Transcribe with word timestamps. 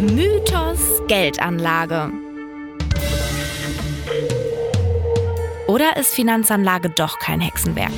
Mythos 0.00 0.78
Geldanlage. 1.08 2.12
Oder 5.66 5.96
ist 5.96 6.14
Finanzanlage 6.14 6.90
doch 6.90 7.18
kein 7.18 7.40
Hexenwerk? 7.40 7.90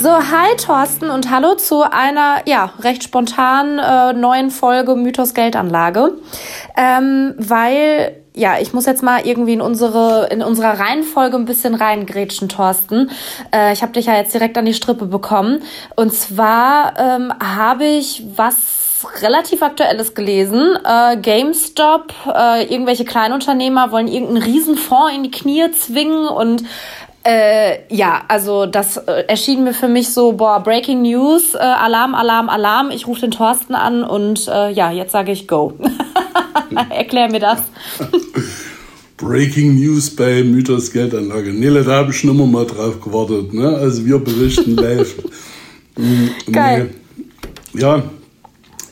So, 0.00 0.08
hi 0.08 0.56
Thorsten 0.56 1.10
und 1.10 1.30
hallo 1.30 1.54
zu 1.56 1.82
einer 1.82 2.40
ja 2.46 2.72
recht 2.80 3.02
spontanen 3.02 3.78
äh, 3.78 4.14
neuen 4.18 4.50
Folge 4.50 4.94
Mythos 4.94 5.34
Geldanlage, 5.34 6.12
ähm, 6.78 7.34
weil 7.36 8.16
ja, 8.34 8.58
ich 8.58 8.72
muss 8.72 8.86
jetzt 8.86 9.02
mal 9.02 9.26
irgendwie 9.26 9.52
in 9.52 9.60
unsere 9.60 10.28
in 10.30 10.40
unserer 10.40 10.80
Reihenfolge 10.80 11.36
ein 11.36 11.44
bisschen 11.44 11.74
reingrätschen, 11.74 12.48
Thorsten. 12.48 13.10
Äh, 13.52 13.74
ich 13.74 13.82
habe 13.82 13.92
dich 13.92 14.06
ja 14.06 14.16
jetzt 14.16 14.32
direkt 14.32 14.56
an 14.56 14.64
die 14.64 14.72
Strippe 14.72 15.04
bekommen 15.04 15.62
und 15.94 16.14
zwar 16.14 16.98
ähm, 16.98 17.34
habe 17.38 17.84
ich 17.84 18.24
was 18.34 18.87
relativ 19.22 19.62
Aktuelles 19.62 20.14
gelesen. 20.14 20.78
Äh, 20.84 21.16
GameStop, 21.18 22.12
äh, 22.34 22.64
irgendwelche 22.64 23.04
Kleinunternehmer 23.04 23.90
wollen 23.92 24.08
irgendeinen 24.08 24.42
Riesenfonds 24.42 25.14
in 25.14 25.22
die 25.22 25.30
Knie 25.30 25.70
zwingen 25.72 26.28
und 26.28 26.64
äh, 27.24 27.94
ja, 27.94 28.22
also 28.28 28.66
das 28.66 28.96
äh, 28.96 29.24
erschien 29.26 29.64
mir 29.64 29.74
für 29.74 29.88
mich 29.88 30.08
so, 30.10 30.32
boah, 30.32 30.60
Breaking 30.62 31.02
News, 31.02 31.54
äh, 31.54 31.58
Alarm, 31.58 32.14
Alarm, 32.14 32.48
Alarm. 32.48 32.90
Ich 32.90 33.06
rufe 33.06 33.20
den 33.20 33.32
Thorsten 33.32 33.74
an 33.74 34.02
und 34.02 34.48
äh, 34.48 34.70
ja, 34.70 34.90
jetzt 34.90 35.12
sage 35.12 35.32
ich 35.32 35.46
Go. 35.46 35.74
Erklär 36.90 37.30
mir 37.30 37.40
das. 37.40 37.62
Breaking 39.18 39.74
News 39.74 40.14
bei 40.14 40.42
Mythos 40.44 40.92
Geldanlage. 40.92 41.52
Nele, 41.52 41.82
da 41.82 41.96
habe 41.96 42.12
ich 42.12 42.18
schon 42.18 42.30
immer 42.30 42.46
mal 42.46 42.64
drauf 42.64 43.00
gewartet. 43.00 43.52
Ne? 43.52 43.66
Also 43.76 44.06
wir 44.06 44.18
berichten 44.18 44.76
live. 44.76 45.14
Mm, 45.96 46.52
Geil. 46.52 46.94
Nee. 47.72 47.80
Ja, 47.80 48.02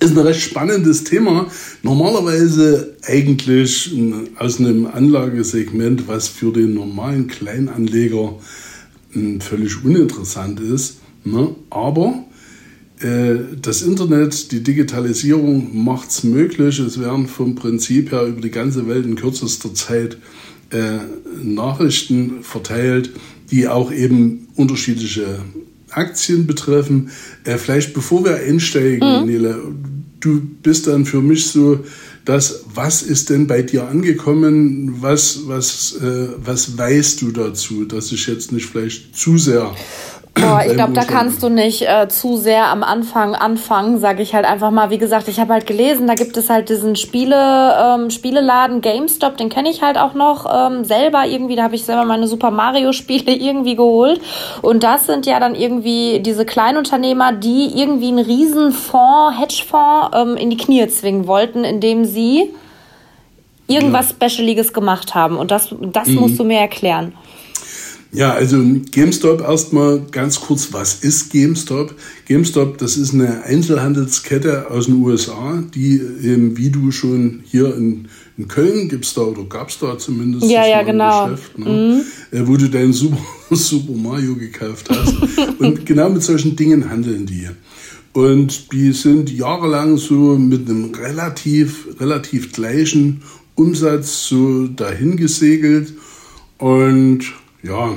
ist 0.00 0.12
ein 0.12 0.18
recht 0.18 0.40
spannendes 0.40 1.04
Thema. 1.04 1.50
Normalerweise 1.82 2.96
eigentlich 3.06 3.92
aus 4.38 4.58
einem 4.58 4.86
Anlagesegment, 4.86 6.08
was 6.08 6.28
für 6.28 6.52
den 6.52 6.74
normalen 6.74 7.28
Kleinanleger 7.28 8.34
hm, 9.12 9.40
völlig 9.40 9.84
uninteressant 9.84 10.60
ist. 10.60 10.98
Ne? 11.24 11.54
Aber 11.70 12.24
äh, 13.00 13.36
das 13.60 13.82
Internet, 13.82 14.52
die 14.52 14.62
Digitalisierung 14.62 15.84
macht 15.84 16.10
es 16.10 16.24
möglich. 16.24 16.78
Es 16.78 17.00
werden 17.00 17.26
vom 17.26 17.54
Prinzip 17.54 18.12
her 18.12 18.24
über 18.26 18.40
die 18.40 18.50
ganze 18.50 18.88
Welt 18.88 19.04
in 19.04 19.16
kürzester 19.16 19.74
Zeit 19.74 20.18
äh, 20.70 20.98
Nachrichten 21.42 22.42
verteilt, 22.42 23.10
die 23.50 23.68
auch 23.68 23.92
eben 23.92 24.48
unterschiedliche 24.56 25.40
Aktien 25.90 26.46
betreffen. 26.46 27.10
Äh, 27.44 27.58
vielleicht 27.58 27.94
bevor 27.94 28.24
wir 28.24 28.36
einsteigen, 28.36 29.20
mhm. 29.20 29.26
Nele, 29.26 29.62
du 30.26 30.40
bist 30.40 30.86
dann 30.88 31.04
für 31.04 31.22
mich 31.22 31.46
so 31.46 31.84
das, 32.24 32.64
was 32.74 33.02
ist 33.02 33.30
denn 33.30 33.46
bei 33.46 33.62
dir 33.62 33.86
angekommen? 33.86 34.96
Was, 35.00 35.46
was, 35.46 35.96
äh, 36.02 36.28
was 36.44 36.76
weißt 36.76 37.22
du 37.22 37.30
dazu, 37.30 37.84
dass 37.84 38.10
ich 38.10 38.26
jetzt 38.26 38.50
nicht 38.50 38.66
vielleicht 38.66 39.16
zu 39.16 39.38
sehr 39.38 39.74
Boah, 40.38 40.62
ich 40.66 40.74
glaube, 40.74 40.92
da 40.92 41.04
kannst 41.04 41.42
du 41.42 41.48
nicht 41.48 41.82
äh, 41.82 42.08
zu 42.08 42.36
sehr 42.36 42.66
am 42.66 42.82
Anfang 42.82 43.34
anfangen, 43.34 43.98
sage 43.98 44.22
ich 44.22 44.34
halt 44.34 44.44
einfach 44.44 44.70
mal. 44.70 44.90
Wie 44.90 44.98
gesagt, 44.98 45.28
ich 45.28 45.40
habe 45.40 45.54
halt 45.54 45.66
gelesen, 45.66 46.06
da 46.06 46.14
gibt 46.14 46.36
es 46.36 46.50
halt 46.50 46.68
diesen 46.68 46.94
Spiele, 46.94 47.74
ähm, 47.80 48.10
Spieleladen 48.10 48.82
GameStop, 48.82 49.38
den 49.38 49.48
kenne 49.48 49.70
ich 49.70 49.82
halt 49.82 49.96
auch 49.96 50.12
noch 50.12 50.46
ähm, 50.52 50.84
selber 50.84 51.24
irgendwie. 51.26 51.56
Da 51.56 51.62
habe 51.62 51.74
ich 51.74 51.84
selber 51.84 52.04
meine 52.04 52.26
Super 52.26 52.50
Mario 52.50 52.92
Spiele 52.92 53.32
irgendwie 53.34 53.76
geholt. 53.76 54.20
Und 54.60 54.82
das 54.82 55.06
sind 55.06 55.24
ja 55.24 55.40
dann 55.40 55.54
irgendwie 55.54 56.20
diese 56.20 56.44
Kleinunternehmer, 56.44 57.32
die 57.32 57.72
irgendwie 57.74 58.08
einen 58.08 58.18
riesen 58.18 58.72
Fonds, 58.72 59.40
Hedgefonds 59.40 60.10
ähm, 60.14 60.36
in 60.36 60.50
die 60.50 60.58
Knie 60.58 60.86
zwingen 60.88 61.26
wollten, 61.26 61.64
indem 61.64 62.04
sie 62.04 62.50
irgendwas 63.68 64.10
ja. 64.10 64.16
Specialiges 64.16 64.74
gemacht 64.74 65.14
haben. 65.14 65.38
Und 65.38 65.50
das, 65.50 65.74
das 65.80 66.08
mhm. 66.08 66.16
musst 66.16 66.38
du 66.38 66.44
mir 66.44 66.58
erklären. 66.58 67.14
Ja, 68.12 68.32
also 68.32 68.56
GameStop 68.92 69.40
erstmal 69.40 70.00
ganz 70.10 70.40
kurz, 70.40 70.72
was 70.72 70.94
ist 71.02 71.30
GameStop? 71.30 71.94
GameStop, 72.26 72.78
das 72.78 72.96
ist 72.96 73.12
eine 73.12 73.42
Einzelhandelskette 73.44 74.70
aus 74.70 74.86
den 74.86 75.02
USA, 75.02 75.62
die 75.74 76.00
eben, 76.22 76.56
wie 76.56 76.70
du 76.70 76.92
schon 76.92 77.42
hier 77.44 77.76
in, 77.76 78.08
in 78.38 78.48
Köln 78.48 78.88
gibt's 78.88 79.14
da 79.14 79.22
oder 79.22 79.44
gab's 79.44 79.78
da 79.78 79.98
zumindest 79.98 80.48
ja, 80.50 80.66
ja, 80.66 80.82
genau. 80.82 81.30
Geschäft, 81.30 81.58
ne? 81.58 82.04
mhm. 82.32 82.38
Äh, 82.38 82.46
wo 82.46 82.56
du 82.56 82.68
deinen 82.68 82.92
Super, 82.92 83.18
Super 83.50 83.92
Mario 83.92 84.36
gekauft 84.36 84.88
hast. 84.88 85.14
Und 85.58 85.84
genau 85.84 86.08
mit 86.08 86.22
solchen 86.22 86.56
Dingen 86.56 86.88
handeln 86.88 87.26
die. 87.26 87.48
Und 88.12 88.72
die 88.72 88.92
sind 88.92 89.30
jahrelang 89.30 89.98
so 89.98 90.38
mit 90.38 90.70
einem 90.70 90.94
relativ, 90.94 91.86
relativ 92.00 92.52
gleichen 92.52 93.20
Umsatz 93.56 94.28
so 94.28 94.68
dahin 94.68 95.16
gesegelt 95.16 95.92
und 96.58 97.24
ja, 97.62 97.96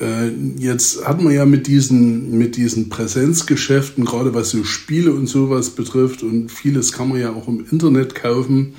äh, 0.00 0.30
jetzt 0.58 1.06
hat 1.06 1.22
man 1.22 1.32
ja 1.32 1.44
mit 1.46 1.66
diesen, 1.66 2.36
mit 2.36 2.56
diesen 2.56 2.88
Präsenzgeschäften, 2.88 4.04
gerade 4.04 4.34
was 4.34 4.50
so 4.50 4.64
Spiele 4.64 5.12
und 5.12 5.26
sowas 5.26 5.70
betrifft, 5.70 6.22
und 6.22 6.50
vieles 6.50 6.92
kann 6.92 7.08
man 7.08 7.20
ja 7.20 7.32
auch 7.32 7.48
im 7.48 7.64
Internet 7.70 8.14
kaufen, 8.14 8.74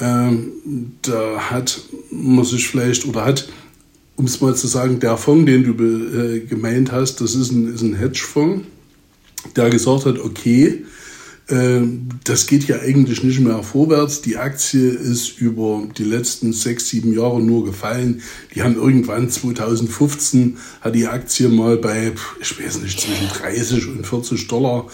ähm, 0.00 0.52
da 1.02 1.50
hat 1.50 1.80
man 2.10 2.44
sich 2.44 2.68
vielleicht, 2.68 3.06
oder 3.06 3.24
hat, 3.24 3.48
um 4.16 4.26
es 4.26 4.40
mal 4.40 4.54
zu 4.54 4.66
sagen, 4.66 5.00
der 5.00 5.16
Fonds, 5.16 5.46
den 5.46 5.64
du 5.64 5.72
äh, 5.84 6.40
gemeint 6.40 6.92
hast, 6.92 7.20
das 7.20 7.34
ist 7.34 7.50
ein, 7.50 7.72
ist 7.72 7.82
ein 7.82 7.94
Hedgefonds, 7.94 8.64
der 9.56 9.70
gesagt 9.70 10.06
hat, 10.06 10.18
okay, 10.18 10.84
das 11.48 12.46
geht 12.46 12.68
ja 12.68 12.80
eigentlich 12.80 13.24
nicht 13.24 13.40
mehr 13.40 13.62
vorwärts. 13.62 14.20
Die 14.20 14.36
Aktie 14.36 14.90
ist 14.90 15.40
über 15.40 15.88
die 15.96 16.04
letzten 16.04 16.52
sechs, 16.52 16.90
sieben 16.90 17.14
Jahre 17.14 17.40
nur 17.40 17.64
gefallen. 17.64 18.20
Die 18.54 18.62
haben 18.62 18.74
irgendwann 18.74 19.30
2015 19.30 20.58
hat 20.82 20.94
die 20.94 21.06
Aktie 21.06 21.48
mal 21.48 21.78
bei, 21.78 22.12
ich 22.40 22.60
weiß 22.60 22.82
nicht, 22.82 23.00
zwischen 23.00 23.28
30 23.28 23.88
und 23.88 24.06
40 24.06 24.46
Dollar 24.46 24.88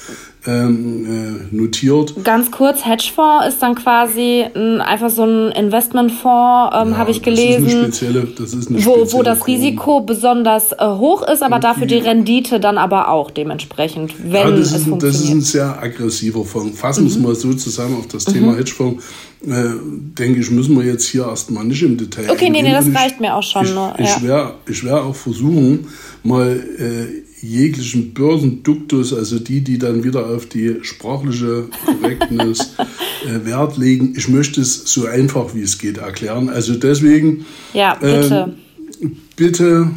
ähm, 0.46 1.46
äh, 1.50 1.56
notiert. 1.56 2.14
Ganz 2.22 2.50
kurz, 2.50 2.84
Hedgefonds 2.84 3.46
ist 3.48 3.62
dann 3.62 3.74
quasi 3.74 4.44
ein, 4.54 4.80
einfach 4.80 5.08
so 5.08 5.24
ein 5.24 5.52
Investmentfonds, 5.52 6.76
ähm, 6.76 6.90
ja, 6.90 6.96
habe 6.98 7.10
ich 7.10 7.22
gelesen, 7.22 7.64
das 7.64 7.72
ist 7.72 7.74
eine 7.74 7.84
spezielle, 7.84 8.24
das 8.36 8.52
ist 8.52 8.70
eine 8.70 8.84
wo, 8.84 9.12
wo 9.12 9.22
das 9.22 9.46
Risiko 9.46 10.00
besonders 10.00 10.72
äh, 10.72 10.76
hoch 10.84 11.26
ist, 11.26 11.42
aber 11.42 11.60
dafür 11.60 11.86
die 11.86 11.96
Rendite 11.96 12.60
dann 12.60 12.76
aber 12.76 13.08
auch 13.08 13.30
dementsprechend, 13.30 14.14
wenn 14.22 14.32
ja, 14.32 14.50
das 14.50 14.58
es 14.58 14.72
ist, 14.72 14.88
funktioniert. 14.88 15.02
Das 15.02 15.20
ist 15.20 15.30
ein 15.30 15.40
sehr 15.40 15.82
aggressiver 15.82 16.44
Fonds. 16.44 16.78
Fassen 16.78 17.04
wir 17.04 17.10
es 17.10 17.16
mhm. 17.16 17.22
mal 17.24 17.34
so 17.34 17.54
zusammen 17.54 17.96
auf 17.96 18.08
das 18.08 18.26
Thema 18.26 18.52
mhm. 18.52 18.56
Hedgefonds. 18.58 19.04
Äh, 19.46 19.74
denke 20.18 20.40
ich, 20.40 20.50
müssen 20.50 20.76
wir 20.76 20.84
jetzt 20.84 21.04
hier 21.06 21.26
erstmal 21.26 21.64
nicht 21.64 21.82
im 21.82 21.98
Detail 21.98 22.30
Okay, 22.30 22.48
nee, 22.48 22.62
nee, 22.62 22.72
das 22.72 22.86
reicht 22.94 23.20
mir 23.20 23.34
auch 23.34 23.42
schon. 23.42 23.64
Ich, 23.64 23.74
nur, 23.74 23.94
ja. 23.98 24.04
ich 24.04 24.22
werde 24.22 24.54
ich 24.66 24.84
wär 24.84 25.04
auch 25.04 25.14
versuchen, 25.14 25.86
mal 26.22 26.62
äh, 26.78 27.24
jeglichen 27.44 28.14
Börsenduktus, 28.14 29.12
also 29.12 29.38
die, 29.38 29.60
die 29.60 29.78
dann 29.78 30.04
wieder 30.04 30.26
auf 30.26 30.46
die 30.46 30.78
sprachliche 30.82 31.68
Korrektness 31.84 32.74
äh, 33.26 33.44
Wert 33.44 33.76
legen. 33.76 34.14
Ich 34.16 34.28
möchte 34.28 34.60
es 34.60 34.92
so 34.92 35.06
einfach 35.06 35.54
wie 35.54 35.62
es 35.62 35.78
geht 35.78 35.98
erklären. 35.98 36.48
Also 36.48 36.74
deswegen. 36.74 37.44
Ja, 37.72 37.94
bitte. 37.94 38.54
Äh, 39.00 39.06
bitte, 39.36 39.90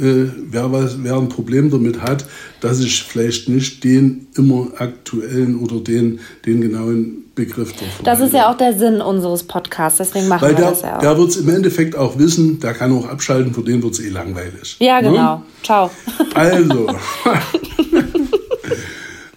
äh, 0.00 0.30
wer, 0.50 0.72
was, 0.72 1.02
wer 1.02 1.16
ein 1.16 1.28
Problem 1.28 1.70
damit 1.70 2.02
hat, 2.02 2.26
dass 2.60 2.80
ich 2.80 3.02
vielleicht 3.02 3.48
nicht 3.48 3.84
den 3.84 4.28
immer 4.36 4.68
aktuellen 4.78 5.58
oder 5.58 5.80
den, 5.80 6.20
den 6.46 6.60
genauen 6.60 7.24
Begriff 7.34 7.72
davon. 7.72 8.04
Das 8.04 8.20
ist 8.20 8.34
ja 8.34 8.50
auch 8.50 8.56
der 8.56 8.78
Sinn 8.78 9.00
unseres 9.00 9.42
Podcasts, 9.42 9.98
deswegen 9.98 10.28
machen 10.28 10.42
Weil 10.42 10.50
wir 10.50 10.56
der, 10.56 10.70
das 10.70 10.82
ja 10.82 10.96
auch. 10.96 11.00
Der 11.00 11.18
wird 11.18 11.30
es 11.30 11.36
im 11.36 11.48
Endeffekt 11.48 11.96
auch 11.96 12.18
wissen, 12.18 12.60
der 12.60 12.74
kann 12.74 12.92
auch 12.92 13.08
abschalten, 13.08 13.54
für 13.54 13.62
den 13.62 13.82
wird 13.82 13.94
es 13.94 14.00
eh 14.00 14.10
langweilig. 14.10 14.76
Ja, 14.80 15.00
ne? 15.00 15.10
genau. 15.10 15.36
Ne? 15.36 15.42
Ciao. 15.62 15.90
Also, 16.34 16.86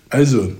also, 0.09 0.51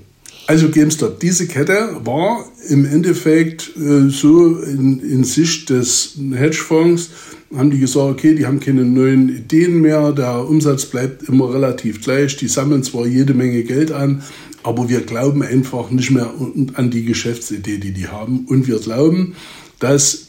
also 0.46 0.68
GameStop, 0.70 1.20
diese 1.20 1.46
Kette 1.46 2.00
war 2.04 2.44
im 2.68 2.84
Endeffekt 2.84 3.76
äh, 3.76 4.08
so 4.08 4.58
in, 4.58 5.00
in 5.00 5.24
Sicht 5.24 5.70
des 5.70 6.16
Hedgefonds, 6.32 7.10
haben 7.54 7.70
die 7.70 7.78
gesagt, 7.78 8.10
okay, 8.10 8.34
die 8.34 8.46
haben 8.46 8.60
keine 8.60 8.84
neuen 8.84 9.28
Ideen 9.28 9.80
mehr, 9.80 10.12
der 10.12 10.48
Umsatz 10.48 10.86
bleibt 10.86 11.28
immer 11.28 11.52
relativ 11.52 12.02
gleich, 12.02 12.36
die 12.36 12.48
sammeln 12.48 12.82
zwar 12.82 13.06
jede 13.06 13.34
Menge 13.34 13.62
Geld 13.62 13.92
an, 13.92 14.22
aber 14.62 14.88
wir 14.88 15.00
glauben 15.02 15.42
einfach 15.42 15.90
nicht 15.90 16.10
mehr 16.10 16.32
an 16.74 16.90
die 16.90 17.04
Geschäftsidee, 17.04 17.78
die 17.78 17.92
die 17.92 18.08
haben. 18.08 18.46
Und 18.48 18.66
wir 18.66 18.80
glauben, 18.80 19.36
dass 19.78 20.26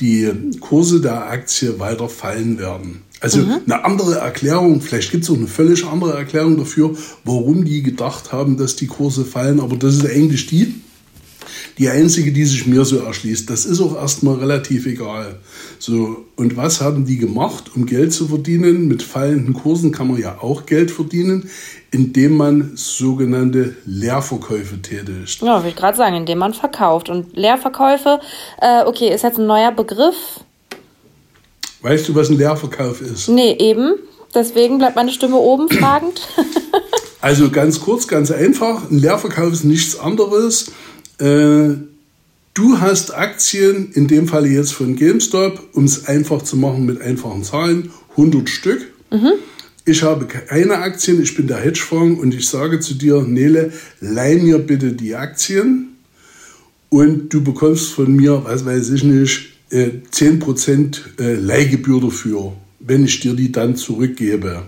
die 0.00 0.30
Kurse 0.60 1.00
der 1.00 1.30
Aktie 1.30 1.78
weiter 1.78 2.08
fallen 2.08 2.58
werden. 2.58 3.02
Also 3.20 3.38
mhm. 3.38 3.60
eine 3.64 3.84
andere 3.84 4.16
Erklärung, 4.16 4.80
vielleicht 4.80 5.10
gibt 5.10 5.24
es 5.24 5.30
auch 5.30 5.36
eine 5.36 5.46
völlig 5.46 5.86
andere 5.86 6.14
Erklärung 6.14 6.58
dafür, 6.58 6.96
warum 7.24 7.64
die 7.64 7.82
gedacht 7.82 8.32
haben, 8.32 8.56
dass 8.56 8.76
die 8.76 8.88
Kurse 8.88 9.24
fallen, 9.24 9.60
aber 9.60 9.76
das 9.76 9.94
ist 9.94 10.06
eigentlich 10.06 10.46
die, 10.46 10.74
die 11.78 11.88
einzige, 11.88 12.32
die 12.32 12.44
sich 12.44 12.66
mir 12.66 12.84
so 12.84 12.98
erschließt. 12.98 13.48
Das 13.48 13.66
ist 13.66 13.80
auch 13.80 13.96
erstmal 13.96 14.36
relativ 14.36 14.86
egal. 14.86 15.38
So, 15.78 16.24
und 16.36 16.56
was 16.56 16.80
haben 16.80 17.04
die 17.04 17.18
gemacht, 17.18 17.72
um 17.74 17.86
Geld 17.86 18.12
zu 18.12 18.28
verdienen? 18.28 18.88
Mit 18.88 19.02
fallenden 19.02 19.54
Kursen 19.54 19.92
kann 19.92 20.08
man 20.08 20.20
ja 20.20 20.38
auch 20.40 20.66
Geld 20.66 20.90
verdienen, 20.90 21.50
indem 21.90 22.36
man 22.36 22.72
sogenannte 22.74 23.76
Leerverkäufe 23.84 24.80
tätigt. 24.82 25.42
Ja, 25.42 25.62
will 25.62 25.70
ich 25.70 25.76
gerade 25.76 25.96
sagen, 25.96 26.16
indem 26.16 26.38
man 26.38 26.54
verkauft. 26.54 27.08
Und 27.08 27.36
Leerverkäufe, 27.36 28.20
äh, 28.60 28.84
okay, 28.84 29.14
ist 29.14 29.22
jetzt 29.22 29.38
ein 29.38 29.46
neuer 29.46 29.72
Begriff. 29.72 30.16
Weißt 31.82 32.08
du, 32.08 32.14
was 32.14 32.30
ein 32.30 32.38
Leerverkauf 32.38 33.00
ist? 33.00 33.28
Nee, 33.28 33.56
eben. 33.58 33.94
Deswegen 34.34 34.78
bleibt 34.78 34.96
meine 34.96 35.12
Stimme 35.12 35.36
oben 35.36 35.68
fragend. 35.68 36.20
also 37.20 37.50
ganz 37.50 37.80
kurz, 37.80 38.08
ganz 38.08 38.30
einfach. 38.30 38.90
Ein 38.90 38.98
Leerverkauf 38.98 39.52
ist 39.52 39.64
nichts 39.64 39.98
anderes. 39.98 40.72
Äh, 41.18 41.76
du 42.54 42.80
hast 42.80 43.14
Aktien, 43.14 43.92
in 43.92 44.08
dem 44.08 44.28
Falle 44.28 44.48
jetzt 44.48 44.72
von 44.72 44.96
GameStop, 44.96 45.60
um 45.72 45.84
es 45.84 46.06
einfach 46.06 46.42
zu 46.42 46.56
machen 46.56 46.86
mit 46.86 47.00
einfachen 47.00 47.44
Zahlen, 47.44 47.90
100 48.10 48.48
Stück. 48.48 48.86
Mhm. 49.10 49.32
Ich 49.84 50.02
habe 50.02 50.26
keine 50.26 50.78
Aktien, 50.78 51.22
ich 51.22 51.36
bin 51.36 51.46
der 51.46 51.58
Hedgefonds 51.58 52.20
und 52.20 52.34
ich 52.34 52.48
sage 52.48 52.80
zu 52.80 52.94
dir, 52.94 53.22
Nele, 53.22 53.72
leih 54.00 54.36
mir 54.36 54.58
bitte 54.58 54.92
die 54.92 55.14
Aktien 55.14 55.96
und 56.88 57.32
du 57.32 57.44
bekommst 57.44 57.92
von 57.92 58.14
mir, 58.14 58.42
was 58.44 58.64
weiß 58.64 58.90
ich 58.90 59.04
nicht, 59.04 59.50
10% 59.70 61.00
äh, 61.18 61.22
äh, 61.22 61.34
Leihgebühr 61.34 62.00
dafür, 62.00 62.52
wenn 62.80 63.04
ich 63.04 63.20
dir 63.20 63.34
die 63.34 63.52
dann 63.52 63.76
zurückgebe. 63.76 64.62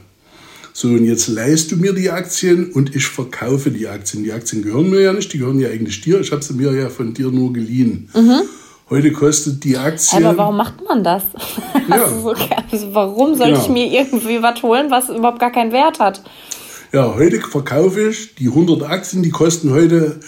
So, 0.80 0.86
und 0.86 1.06
jetzt 1.06 1.26
leihst 1.26 1.72
du 1.72 1.76
mir 1.76 1.92
die 1.92 2.08
Aktien 2.08 2.70
und 2.70 2.94
ich 2.94 3.08
verkaufe 3.08 3.72
die 3.72 3.88
Aktien. 3.88 4.22
Die 4.22 4.32
Aktien 4.32 4.62
gehören 4.62 4.88
mir 4.88 5.00
ja 5.00 5.12
nicht, 5.12 5.32
die 5.32 5.38
gehören 5.38 5.58
ja 5.58 5.70
eigentlich 5.70 6.02
dir. 6.02 6.20
Ich 6.20 6.30
habe 6.30 6.40
sie 6.40 6.54
mir 6.54 6.72
ja 6.72 6.88
von 6.88 7.12
dir 7.12 7.32
nur 7.32 7.52
geliehen. 7.52 8.08
Mhm. 8.14 8.42
Heute 8.88 9.10
kostet 9.10 9.64
die 9.64 9.76
Aktie. 9.76 10.24
Aber 10.24 10.38
warum 10.38 10.56
macht 10.56 10.74
man 10.86 11.02
das? 11.02 11.24
Ja. 11.88 12.04
Also, 12.70 12.94
warum 12.94 13.34
soll 13.34 13.48
genau. 13.48 13.60
ich 13.60 13.68
mir 13.70 13.86
irgendwie 13.86 14.40
was 14.40 14.62
holen, 14.62 14.88
was 14.88 15.08
überhaupt 15.08 15.40
gar 15.40 15.50
keinen 15.50 15.72
Wert 15.72 15.98
hat? 15.98 16.22
Ja, 16.92 17.12
heute 17.12 17.40
verkaufe 17.40 18.10
ich 18.10 18.36
die 18.36 18.46
100 18.46 18.84
Aktien, 18.84 19.24
die 19.24 19.30
kosten 19.30 19.72
heute, 19.72 20.20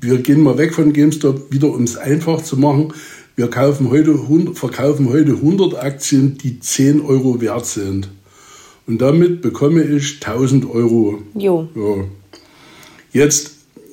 wir 0.00 0.16
gehen 0.22 0.40
mal 0.40 0.56
weg 0.56 0.72
von 0.72 0.94
GameStop, 0.94 1.52
wieder 1.52 1.68
um 1.68 1.82
es 1.82 1.98
einfach 1.98 2.40
zu 2.40 2.56
machen, 2.56 2.94
wir 3.36 3.50
kaufen 3.50 3.90
heute, 3.90 4.18
verkaufen 4.54 5.10
heute 5.10 5.32
100 5.32 5.74
Aktien, 5.74 6.38
die 6.38 6.58
10 6.58 7.02
Euro 7.02 7.42
wert 7.42 7.66
sind. 7.66 8.08
Und 8.86 9.00
damit 9.00 9.42
bekomme 9.42 9.82
ich 9.82 10.20
1000 10.24 10.68
Euro. 10.68 11.22
Jo. 11.34 11.68
Ja. 11.74 12.04
Jetzt 13.12 13.52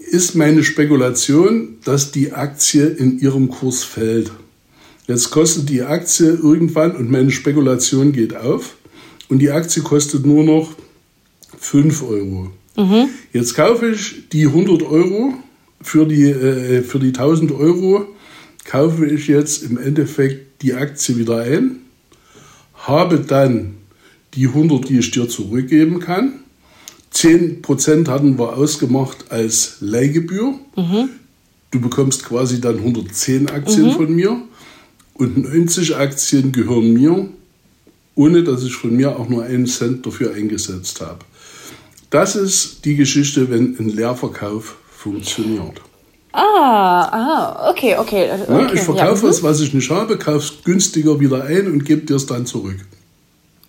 ist 0.09 0.35
meine 0.35 0.63
Spekulation, 0.63 1.77
dass 1.83 2.11
die 2.11 2.33
Aktie 2.33 2.85
in 2.85 3.19
ihrem 3.19 3.49
Kurs 3.49 3.83
fällt. 3.83 4.31
Jetzt 5.07 5.31
kostet 5.31 5.69
die 5.69 5.83
Aktie 5.83 6.27
irgendwann 6.27 6.95
und 6.95 7.09
meine 7.09 7.31
Spekulation 7.31 8.11
geht 8.11 8.35
auf 8.35 8.75
und 9.29 9.39
die 9.39 9.51
Aktie 9.51 9.81
kostet 9.81 10.25
nur 10.25 10.43
noch 10.43 10.75
5 11.57 12.03
Euro. 12.03 12.51
Mhm. 12.77 13.09
Jetzt 13.33 13.55
kaufe 13.55 13.89
ich 13.89 14.29
die 14.29 14.45
100 14.47 14.83
Euro 14.83 15.33
für 15.81 16.05
die, 16.05 16.29
äh, 16.29 16.83
für 16.83 16.99
die 16.99 17.13
1000 17.13 17.51
Euro 17.51 18.07
kaufe 18.65 19.05
ich 19.05 19.27
jetzt 19.27 19.63
im 19.63 19.77
Endeffekt 19.77 20.61
die 20.61 20.73
Aktie 20.73 21.17
wieder 21.17 21.37
ein, 21.37 21.77
habe 22.75 23.19
dann 23.19 23.76
die 24.37 24.47
100, 24.47 24.87
die 24.87 24.99
ich 24.99 25.11
dir 25.11 25.27
zurückgeben 25.27 25.99
kann. 25.99 26.33
10% 27.13 28.07
hatten 28.07 28.37
wir 28.37 28.55
ausgemacht 28.55 29.31
als 29.31 29.77
Leihgebühr. 29.79 30.53
Mhm. 30.75 31.09
Du 31.71 31.81
bekommst 31.81 32.23
quasi 32.23 32.61
dann 32.61 32.77
110 32.77 33.49
Aktien 33.49 33.87
mhm. 33.87 33.91
von 33.91 34.15
mir 34.15 34.41
und 35.15 35.37
90 35.37 35.95
Aktien 35.95 36.51
gehören 36.51 36.93
mir, 36.93 37.27
ohne 38.15 38.43
dass 38.43 38.63
ich 38.63 38.73
von 38.73 38.95
mir 38.95 39.17
auch 39.19 39.27
nur 39.27 39.43
einen 39.43 39.65
Cent 39.65 40.05
dafür 40.05 40.33
eingesetzt 40.33 41.01
habe. 41.01 41.19
Das 42.11 42.35
ist 42.35 42.85
die 42.85 42.95
Geschichte, 42.95 43.49
wenn 43.49 43.75
ein 43.79 43.89
Leerverkauf 43.89 44.77
funktioniert. 44.89 45.81
Ah, 46.31 47.01
ah, 47.11 47.69
okay, 47.71 47.95
okay. 47.97 48.29
okay 48.31 48.51
ja, 48.51 48.73
ich 48.73 48.81
verkaufe 48.81 49.25
ja. 49.25 49.31
es, 49.31 49.41
was 49.41 49.59
ich 49.59 49.73
nicht 49.73 49.89
habe, 49.89 50.17
kaufe 50.17 50.37
es 50.37 50.63
günstiger 50.63 51.19
wieder 51.19 51.43
ein 51.43 51.65
und 51.67 51.83
gebe 51.83 52.01
dir 52.01 52.15
es 52.15 52.27
dann 52.27 52.45
zurück. 52.45 52.77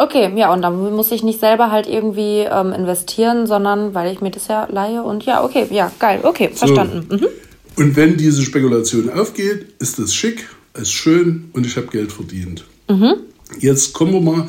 Okay, 0.01 0.31
ja, 0.37 0.53
und 0.53 0.63
dann 0.63 0.95
muss 0.95 1.11
ich 1.11 1.25
nicht 1.25 1.41
selber 1.41 1.73
halt 1.73 1.89
irgendwie 1.89 2.47
ähm, 2.49 2.73
investieren, 2.73 3.49
sondern 3.49 3.95
weil 3.95 4.13
ich 4.13 4.21
mir 4.21 4.31
das 4.31 4.47
ja 4.47 4.69
leihe 4.71 5.03
und 5.03 5.25
ja, 5.25 5.45
okay, 5.45 5.67
ja, 5.71 5.91
geil, 5.99 6.21
okay, 6.23 6.51
verstanden. 6.55 7.05
So. 7.11 7.17
Mhm. 7.17 7.27
Und 7.77 7.97
wenn 7.97 8.17
diese 8.17 8.43
Spekulation 8.43 9.11
aufgeht, 9.11 9.67
ist 9.81 9.99
das 9.99 10.15
schick, 10.15 10.49
ist 10.75 10.93
schön 10.93 11.51
und 11.53 11.67
ich 11.67 11.77
habe 11.77 11.89
Geld 11.89 12.13
verdient. 12.13 12.65
Mhm. 12.89 13.15
Jetzt 13.59 13.93
kommen 13.93 14.13
wir 14.13 14.21
mal 14.21 14.49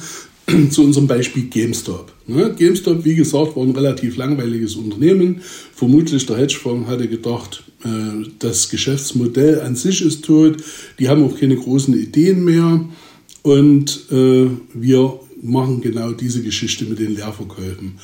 zu 0.69 0.83
unserem 0.83 1.07
Beispiel 1.07 1.43
GameStop. 1.49 2.11
Ne? 2.27 2.53
GameStop, 2.55 3.03
wie 3.03 3.15
gesagt, 3.15 3.55
war 3.55 3.63
ein 3.63 3.71
relativ 3.71 4.17
langweiliges 4.17 4.75
Unternehmen. 4.75 5.41
Vermutlich 5.73 6.27
der 6.27 6.37
Hedgefonds 6.37 6.87
hatte 6.87 7.07
gedacht, 7.07 7.63
äh, 7.83 8.27
das 8.37 8.69
Geschäftsmodell 8.69 9.61
an 9.61 9.75
sich 9.75 10.03
ist 10.05 10.25
tot. 10.25 10.57
Die 10.99 11.09
haben 11.09 11.23
auch 11.23 11.39
keine 11.39 11.55
großen 11.55 11.99
Ideen 11.99 12.43
mehr. 12.43 12.85
Und 13.41 14.11
äh, 14.11 14.47
wir 14.73 15.19
machen 15.41 15.81
genau 15.81 16.11
diese 16.11 16.41
Geschichte 16.41 16.85
mit 16.85 16.99
den 16.99 17.15
Leerverkäufen. 17.15 17.99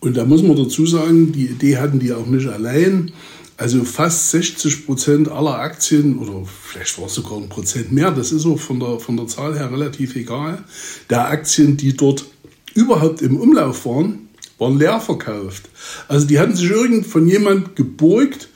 Und 0.00 0.16
da 0.16 0.24
muss 0.24 0.42
man 0.42 0.56
dazu 0.56 0.86
sagen, 0.86 1.32
die 1.32 1.46
Idee 1.46 1.76
hatten 1.76 2.00
die 2.00 2.12
auch 2.12 2.26
nicht 2.26 2.46
allein. 2.46 3.12
Also 3.56 3.84
fast 3.84 4.30
60 4.30 4.86
Prozent 4.86 5.28
aller 5.28 5.58
Aktien 5.58 6.18
oder 6.18 6.46
vielleicht 6.46 6.98
war 6.98 7.06
es 7.06 7.14
sogar 7.14 7.36
ein 7.36 7.50
Prozent 7.50 7.92
mehr, 7.92 8.10
das 8.10 8.32
ist 8.32 8.46
auch 8.46 8.58
von 8.58 8.80
der, 8.80 8.98
von 8.98 9.18
der 9.18 9.26
Zahl 9.26 9.54
her 9.54 9.70
relativ 9.70 10.16
egal, 10.16 10.64
der 11.10 11.28
Aktien, 11.28 11.76
die 11.76 11.94
dort 11.94 12.24
überhaupt 12.72 13.20
im 13.20 13.36
Umlauf 13.36 13.84
waren, 13.84 14.30
waren 14.58 14.78
leer 14.78 14.98
verkauft. 14.98 15.68
Also 16.08 16.26
die 16.26 16.38
hatten 16.38 16.56
sich 16.56 16.70
irgend 16.70 17.06
von 17.06 17.28
jemand 17.28 17.76
geborgt, 17.76 18.48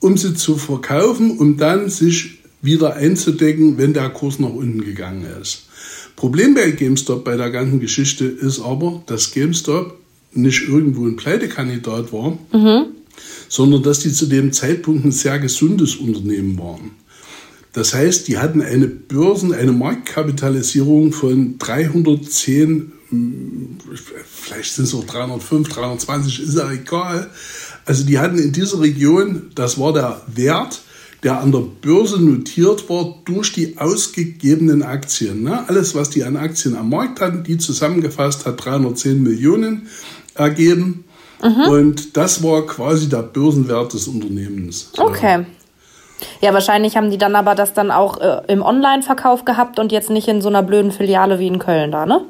um 0.00 0.16
sie 0.16 0.34
zu 0.34 0.56
verkaufen, 0.56 1.38
um 1.38 1.56
dann 1.56 1.88
sich 1.88 2.40
wieder 2.60 2.94
einzudecken, 2.94 3.78
wenn 3.78 3.92
der 3.92 4.10
Kurs 4.10 4.40
nach 4.40 4.50
unten 4.50 4.84
gegangen 4.84 5.26
ist. 5.40 5.69
Problem 6.20 6.54
bei 6.54 6.70
GameStop 6.70 7.24
bei 7.24 7.36
der 7.36 7.50
ganzen 7.50 7.80
Geschichte 7.80 8.26
ist 8.26 8.60
aber, 8.60 9.02
dass 9.06 9.32
GameStop 9.32 9.98
nicht 10.32 10.68
irgendwo 10.68 11.06
ein 11.06 11.16
Pleitekandidat 11.16 12.12
war, 12.12 12.38
mhm 12.52 13.00
sondern 13.48 13.82
dass 13.82 14.00
die 14.00 14.12
zu 14.12 14.26
dem 14.26 14.52
Zeitpunkt 14.52 15.04
ein 15.04 15.12
sehr 15.12 15.38
gesundes 15.38 15.96
Unternehmen 15.96 16.58
waren. 16.58 16.92
Das 17.72 17.94
heißt, 17.94 18.26
die 18.28 18.38
hatten 18.38 18.62
eine 18.62 18.86
Börsen, 18.86 19.52
eine 19.52 19.72
Marktkapitalisierung 19.72 21.12
von 21.12 21.58
310, 21.58 22.92
hm, 23.10 23.78
vielleicht 24.24 24.72
sind 24.72 24.84
es 24.84 24.94
auch 24.94 25.04
305, 25.04 25.68
320, 25.68 26.40
ist 26.40 26.56
ja 26.56 26.70
egal. 26.70 27.30
Also 27.84 28.04
die 28.04 28.18
hatten 28.18 28.38
in 28.38 28.52
dieser 28.52 28.80
Region, 28.80 29.50
das 29.54 29.78
war 29.78 29.92
der 29.92 30.22
Wert, 30.34 30.80
der 31.22 31.40
an 31.40 31.52
der 31.52 31.64
Börse 31.82 32.22
notiert 32.22 32.88
war 32.88 33.14
durch 33.24 33.52
die 33.52 33.76
ausgegebenen 33.78 34.82
Aktien. 34.82 35.42
Ne? 35.42 35.64
Alles, 35.68 35.94
was 35.94 36.10
die 36.10 36.24
an 36.24 36.36
Aktien 36.36 36.76
am 36.76 36.90
Markt 36.90 37.20
hatten, 37.20 37.44
die 37.44 37.58
zusammengefasst 37.58 38.46
hat 38.46 38.64
310 38.64 39.22
Millionen 39.22 39.88
ergeben. 40.34 41.04
Mhm. 41.42 41.62
Und 41.70 42.16
das 42.16 42.42
war 42.42 42.66
quasi 42.66 43.08
der 43.08 43.22
Börsenwert 43.22 43.92
des 43.92 44.08
Unternehmens. 44.08 44.92
Okay. 44.98 45.44
Ja, 46.42 46.52
wahrscheinlich 46.52 46.96
haben 46.96 47.10
die 47.10 47.18
dann 47.18 47.34
aber 47.34 47.54
das 47.54 47.72
dann 47.72 47.90
auch 47.90 48.18
äh, 48.20 48.42
im 48.48 48.62
Online-Verkauf 48.62 49.44
gehabt 49.44 49.78
und 49.78 49.90
jetzt 49.92 50.10
nicht 50.10 50.28
in 50.28 50.42
so 50.42 50.48
einer 50.48 50.62
blöden 50.62 50.92
Filiale 50.92 51.38
wie 51.38 51.46
in 51.46 51.58
Köln 51.58 51.90
da, 51.92 52.04
ne? 52.04 52.20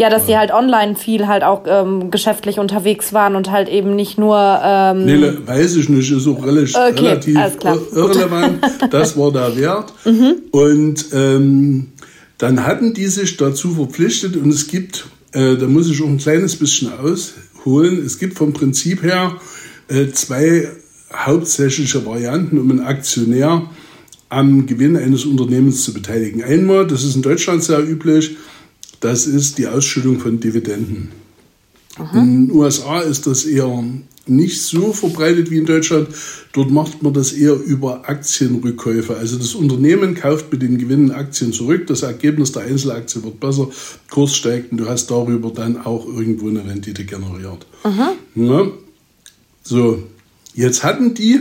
Ja, 0.00 0.08
dass 0.08 0.26
sie 0.26 0.36
halt 0.36 0.50
online 0.50 0.96
viel 0.96 1.26
halt 1.26 1.44
auch 1.44 1.64
ähm, 1.66 2.10
geschäftlich 2.10 2.58
unterwegs 2.58 3.12
waren 3.12 3.36
und 3.36 3.50
halt 3.50 3.68
eben 3.68 3.94
nicht 3.94 4.18
nur. 4.18 4.60
Ähm 4.64 5.04
nee, 5.04 5.32
weiß 5.44 5.76
ich 5.76 5.88
nicht, 5.88 6.10
ist 6.10 6.26
auch 6.26 6.44
relativ, 6.44 6.74
okay, 6.74 7.06
relativ 7.06 7.36
irrelevant. 7.94 8.64
Das 8.90 9.16
war 9.16 9.30
der 9.30 9.56
Wert. 9.56 9.92
Mhm. 10.04 10.36
Und 10.52 11.06
ähm, 11.12 11.88
dann 12.38 12.66
hatten 12.66 12.94
die 12.94 13.06
sich 13.06 13.36
dazu 13.36 13.74
verpflichtet 13.74 14.36
und 14.36 14.48
es 14.48 14.66
gibt 14.68 15.04
äh, 15.32 15.56
da 15.56 15.66
muss 15.66 15.88
ich 15.90 16.02
auch 16.02 16.08
ein 16.08 16.18
kleines 16.18 16.56
bisschen 16.56 16.90
ausholen. 16.92 18.04
Es 18.04 18.18
gibt 18.18 18.36
vom 18.36 18.52
Prinzip 18.52 19.02
her 19.02 19.36
äh, 19.88 20.08
zwei 20.08 20.68
hauptsächliche 21.12 22.04
Varianten, 22.04 22.58
um 22.58 22.70
einen 22.70 22.80
Aktionär 22.80 23.68
am 24.28 24.66
Gewinn 24.66 24.96
eines 24.96 25.24
Unternehmens 25.24 25.84
zu 25.84 25.92
beteiligen. 25.92 26.42
Einmal, 26.42 26.86
das 26.86 27.04
ist 27.04 27.16
in 27.16 27.22
Deutschland 27.22 27.62
sehr 27.64 27.86
üblich, 27.86 28.36
das 29.00 29.26
ist 29.26 29.58
die 29.58 29.66
Ausschüttung 29.66 30.18
von 30.18 30.40
Dividenden. 30.40 31.10
Aha. 31.96 32.18
In 32.18 32.48
den 32.48 32.56
USA 32.56 33.00
ist 33.00 33.26
das 33.26 33.44
eher 33.44 33.84
nicht 34.26 34.62
so 34.62 34.92
verbreitet 34.92 35.50
wie 35.50 35.58
in 35.58 35.66
Deutschland. 35.66 36.08
Dort 36.52 36.70
macht 36.70 37.02
man 37.02 37.12
das 37.12 37.32
eher 37.32 37.54
über 37.54 38.08
Aktienrückkäufe. 38.08 39.16
Also 39.16 39.38
das 39.38 39.54
Unternehmen 39.54 40.14
kauft 40.14 40.52
mit 40.52 40.62
den 40.62 40.78
Gewinnen 40.78 41.10
Aktien 41.10 41.52
zurück, 41.52 41.86
das 41.86 42.02
Ergebnis 42.02 42.52
der 42.52 42.62
Einzelaktie 42.62 43.22
wird 43.24 43.40
besser, 43.40 43.68
Kurs 44.10 44.36
steigt 44.36 44.72
und 44.72 44.78
du 44.78 44.88
hast 44.88 45.10
darüber 45.10 45.50
dann 45.50 45.78
auch 45.78 46.06
irgendwo 46.06 46.48
eine 46.48 46.64
Rendite 46.64 47.04
generiert. 47.04 47.66
Ja? 48.34 48.66
So, 49.62 50.02
jetzt 50.54 50.84
hatten 50.84 51.14
die 51.14 51.40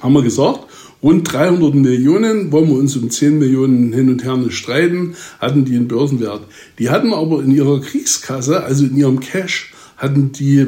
haben 0.00 0.12
wir 0.12 0.22
gesagt, 0.22 0.60
rund 1.02 1.32
300 1.32 1.74
Millionen, 1.74 2.52
wollen 2.52 2.68
wir 2.68 2.76
uns 2.76 2.96
um 2.96 3.10
10 3.10 3.38
Millionen 3.38 3.92
hin 3.92 4.08
und 4.08 4.24
her 4.24 4.36
nicht 4.36 4.56
streiten, 4.56 5.14
hatten 5.38 5.64
die 5.64 5.76
einen 5.76 5.88
Börsenwert. 5.88 6.42
Die 6.78 6.90
hatten 6.90 7.12
aber 7.12 7.42
in 7.42 7.50
ihrer 7.50 7.80
Kriegskasse, 7.80 8.64
also 8.64 8.84
in 8.84 8.96
ihrem 8.96 9.20
Cash, 9.20 9.72
hatten 9.96 10.32
die 10.32 10.66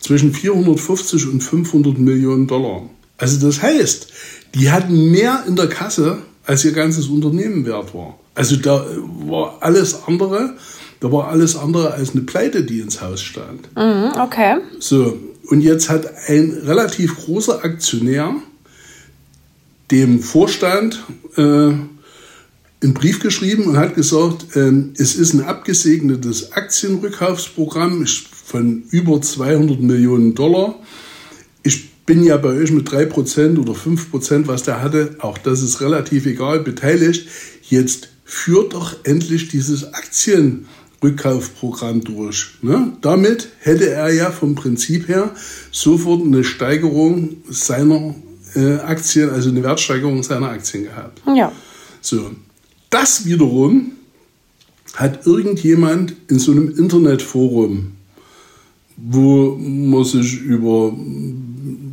zwischen 0.00 0.32
450 0.32 1.28
und 1.28 1.42
500 1.42 1.98
Millionen 1.98 2.46
Dollar. 2.46 2.82
Also 3.18 3.44
das 3.44 3.62
heißt, 3.62 4.08
die 4.54 4.70
hatten 4.70 5.10
mehr 5.10 5.44
in 5.48 5.56
der 5.56 5.68
Kasse, 5.68 6.18
als 6.44 6.64
ihr 6.64 6.72
ganzes 6.72 7.08
Unternehmen 7.08 7.66
wert 7.66 7.94
war. 7.94 8.18
Also 8.34 8.56
da 8.56 8.86
war 9.26 9.58
alles 9.60 10.02
andere, 10.06 10.54
da 11.00 11.10
war 11.10 11.28
alles 11.28 11.56
andere 11.56 11.92
als 11.92 12.12
eine 12.12 12.20
Pleite, 12.22 12.62
die 12.62 12.80
ins 12.80 13.00
Haus 13.00 13.22
stand. 13.22 13.68
Mhm, 13.74 14.12
okay. 14.20 14.58
So, 14.78 15.16
und 15.48 15.62
jetzt 15.62 15.88
hat 15.88 16.06
ein 16.28 16.50
relativ 16.64 17.16
großer 17.16 17.64
Aktionär 17.64 18.34
dem 19.90 20.20
Vorstand 20.20 21.04
äh, 21.36 21.42
einen 21.42 22.94
Brief 22.94 23.20
geschrieben 23.20 23.64
und 23.64 23.76
hat 23.76 23.94
gesagt, 23.94 24.56
äh, 24.56 24.72
es 24.98 25.14
ist 25.14 25.34
ein 25.34 25.44
abgesegnetes 25.44 26.52
Aktienrückkaufsprogramm 26.52 28.06
von 28.06 28.84
über 28.90 29.20
200 29.20 29.80
Millionen 29.80 30.34
Dollar. 30.34 30.80
Ich 31.62 31.90
bin 32.06 32.22
ja 32.22 32.36
bei 32.36 32.50
euch 32.50 32.70
mit 32.70 32.88
3% 32.88 33.58
oder 33.58 33.72
5%, 33.72 34.46
was 34.46 34.62
der 34.62 34.80
hatte, 34.82 35.16
auch 35.18 35.38
das 35.38 35.62
ist 35.62 35.80
relativ 35.80 36.26
egal, 36.26 36.60
beteiligt. 36.60 37.26
Jetzt 37.62 38.10
führt 38.24 38.74
doch 38.74 38.94
endlich 39.04 39.48
dieses 39.48 39.94
Aktienrückkaufprogramm 39.94 42.02
durch. 42.02 42.58
Ne? 42.62 42.92
Damit 43.00 43.48
hätte 43.60 43.88
er 43.90 44.12
ja 44.12 44.30
vom 44.30 44.54
Prinzip 44.54 45.08
her 45.08 45.34
sofort 45.72 46.22
eine 46.24 46.44
Steigerung 46.44 47.38
seiner 47.48 48.14
äh, 48.56 48.78
Aktien, 48.78 49.30
also 49.30 49.50
eine 49.50 49.62
Wertsteigerung 49.62 50.22
seiner 50.22 50.48
Aktien 50.48 50.84
gehabt. 50.84 51.20
Ja. 51.34 51.52
So, 52.00 52.30
das 52.90 53.24
wiederum 53.26 53.92
hat 54.94 55.26
irgendjemand 55.26 56.14
in 56.28 56.38
so 56.38 56.52
einem 56.52 56.74
Internetforum, 56.76 57.92
wo 58.96 59.56
man 59.56 60.04
sich 60.04 60.40
über 60.40 60.94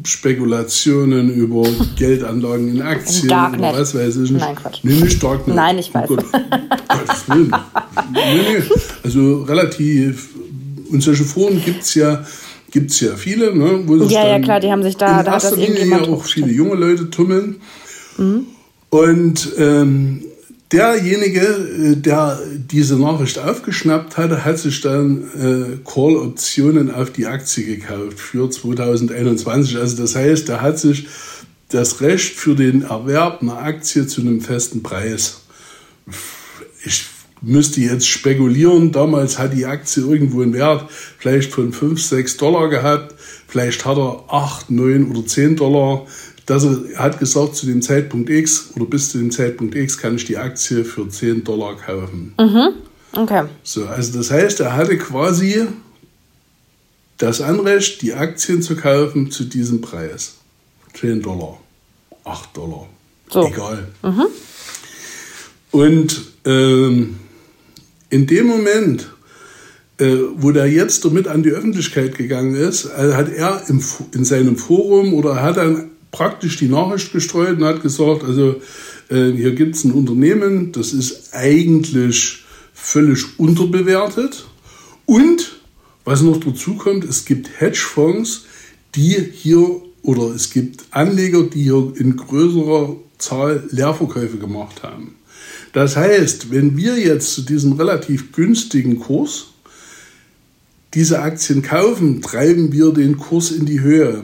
Spekulationen, 0.05 1.33
über 1.33 1.63
Geldanlagen 1.97 2.69
in 2.75 2.81
Aktien 2.81 3.29
oder 3.29 3.73
was 3.73 3.95
weiß 3.95 4.17
ich 4.17 4.31
nicht. 4.31 4.41
Nein, 4.41 4.55
Quatsch. 4.55 4.79
Nee, 4.83 5.01
nicht 5.01 5.21
Darknet. 5.21 5.55
Nein, 5.55 5.77
ich 5.79 5.93
weiß. 5.93 6.09
Oh 6.09 6.15
Gott, 6.15 6.25
Gottes 6.31 7.27
Willen. 7.27 7.53
Nee, 8.13 8.59
nee. 8.59 8.63
Also 9.03 9.43
relativ, 9.43 10.29
und 10.91 11.01
solche 11.01 11.23
Foren 11.23 11.61
gibt 11.63 11.83
es 11.83 11.95
ja, 11.95 12.25
gibt's 12.73 12.99
ja 12.99 13.15
viele. 13.15 13.55
Ne, 13.55 13.83
wo 13.85 13.97
sich 13.99 14.11
Ja, 14.11 14.27
ja, 14.27 14.39
klar, 14.39 14.59
die 14.59 14.69
haben 14.71 14.83
sich 14.83 14.97
da- 14.97 15.19
in 15.21 15.25
da 15.25 15.33
erster 15.33 15.55
Linie 15.55 15.85
ja 15.85 15.97
Mhm. 15.99 16.13
auch 16.13 16.25
viele 16.25 16.51
junge 16.51 16.75
Leute 16.75 17.09
tummeln. 17.09 17.61
Und 18.89 19.51
ähm, 19.57 20.23
derjenige, 20.71 21.41
äh, 21.41 21.95
der 21.95 22.39
diese 22.71 22.99
Nachricht 22.99 23.39
aufgeschnappt 23.39 24.17
hatte, 24.17 24.43
hat 24.45 24.59
sich 24.59 24.81
dann 24.81 25.23
äh, 25.39 25.77
Call-Optionen 25.89 26.91
auf 26.91 27.11
die 27.11 27.25
Aktie 27.27 27.63
gekauft 27.65 28.19
für 28.19 28.49
2021. 28.49 29.77
Also 29.77 29.97
das 29.97 30.15
heißt, 30.15 30.49
er 30.49 30.61
hat 30.61 30.77
sich 30.79 31.07
das 31.69 32.01
Recht 32.01 32.33
für 32.35 32.55
den 32.55 32.83
Erwerb 32.83 33.41
einer 33.41 33.57
Aktie 33.57 34.05
zu 34.05 34.21
einem 34.21 34.41
festen 34.41 34.83
Preis. 34.83 35.41
Ich 36.85 37.05
müsste 37.43 37.81
jetzt 37.81 38.07
spekulieren, 38.07 38.91
damals 38.91 39.37
hat 39.37 39.53
die 39.53 39.65
Aktie 39.65 40.01
irgendwo 40.03 40.41
einen 40.41 40.53
Wert 40.53 40.89
vielleicht 40.89 41.51
von 41.51 41.73
5, 41.73 42.01
6 42.01 42.37
Dollar 42.37 42.69
gehabt, 42.69 43.13
vielleicht 43.47 43.85
hat 43.85 43.97
er 43.97 44.23
8, 44.29 44.71
9 44.71 45.11
oder 45.11 45.25
10 45.25 45.57
Dollar. 45.57 46.05
Das 46.45 46.65
er 46.65 46.99
hat 46.99 47.19
gesagt, 47.19 47.55
zu 47.55 47.65
dem 47.65 47.81
Zeitpunkt 47.81 48.29
X 48.29 48.71
oder 48.75 48.85
bis 48.85 49.11
zu 49.11 49.17
dem 49.17 49.31
Zeitpunkt 49.31 49.75
X 49.75 49.97
kann 49.97 50.15
ich 50.15 50.25
die 50.25 50.37
Aktie 50.37 50.83
für 50.83 51.07
10 51.07 51.43
Dollar 51.43 51.75
kaufen. 51.77 52.33
Okay. 53.15 53.43
So, 53.63 53.85
also 53.85 54.17
das 54.17 54.31
heißt, 54.31 54.59
er 54.59 54.75
hatte 54.75 54.97
quasi 54.97 55.67
das 57.17 57.39
Anrecht, 57.41 58.01
die 58.01 58.13
Aktien 58.13 58.61
zu 58.61 58.75
kaufen 58.75 59.31
zu 59.31 59.45
diesem 59.45 59.81
Preis. 59.81 60.35
10 60.95 61.21
Dollar, 61.21 61.59
8 62.25 62.57
Dollar, 62.57 62.87
So. 63.29 63.47
egal. 63.47 63.87
Und 65.71 66.21
ähm, 66.45 67.19
in 68.13 68.27
dem 68.27 68.45
Moment, 68.45 69.11
äh, 69.97 70.17
wo 70.35 70.51
der 70.51 70.67
jetzt 70.67 71.03
damit 71.03 71.27
an 71.27 71.41
die 71.41 71.49
Öffentlichkeit 71.49 72.15
gegangen 72.15 72.53
ist, 72.53 72.85
äh, 72.85 73.13
hat 73.13 73.33
er 73.33 73.63
im, 73.69 73.83
in 74.13 74.23
seinem 74.23 74.55
Forum 74.55 75.15
oder 75.15 75.41
hat 75.41 75.57
dann 75.57 75.89
praktisch 76.11 76.57
die 76.57 76.67
Nachricht 76.67 77.11
gestreut 77.11 77.57
und 77.57 77.63
hat 77.63 77.81
gesagt, 77.81 78.23
also 78.23 78.61
äh, 79.09 79.31
hier 79.31 79.55
gibt 79.55 79.75
es 79.75 79.83
ein 79.83 79.93
Unternehmen, 79.93 80.71
das 80.71 80.93
ist 80.93 81.33
eigentlich 81.33 82.43
völlig 82.71 83.39
unterbewertet 83.39 84.45
und 85.07 85.59
was 86.05 86.21
noch 86.21 86.37
dazu 86.37 86.75
kommt, 86.75 87.05
es 87.05 87.25
gibt 87.25 87.49
Hedgefonds, 87.59 88.45
die 88.93 89.17
hier 89.33 89.81
oder 90.03 90.35
es 90.35 90.51
gibt 90.51 90.85
Anleger, 90.91 91.43
die 91.43 91.63
hier 91.63 91.93
in 91.95 92.15
größerer 92.15 92.95
Zahl 93.17 93.63
Leerverkäufe 93.71 94.37
gemacht 94.37 94.83
haben. 94.83 95.15
Das 95.73 95.95
heißt, 95.95 96.51
wenn 96.51 96.77
wir 96.77 96.97
jetzt 96.97 97.33
zu 97.33 97.41
diesem 97.41 97.73
relativ 97.73 98.31
günstigen 98.31 98.99
Kurs 98.99 99.47
diese 100.93 101.19
Aktien 101.19 101.61
kaufen, 101.61 102.21
treiben 102.21 102.71
wir 102.71 102.91
den 102.91 103.17
Kurs 103.17 103.51
in 103.51 103.65
die 103.65 103.81
Höhe. 103.81 104.23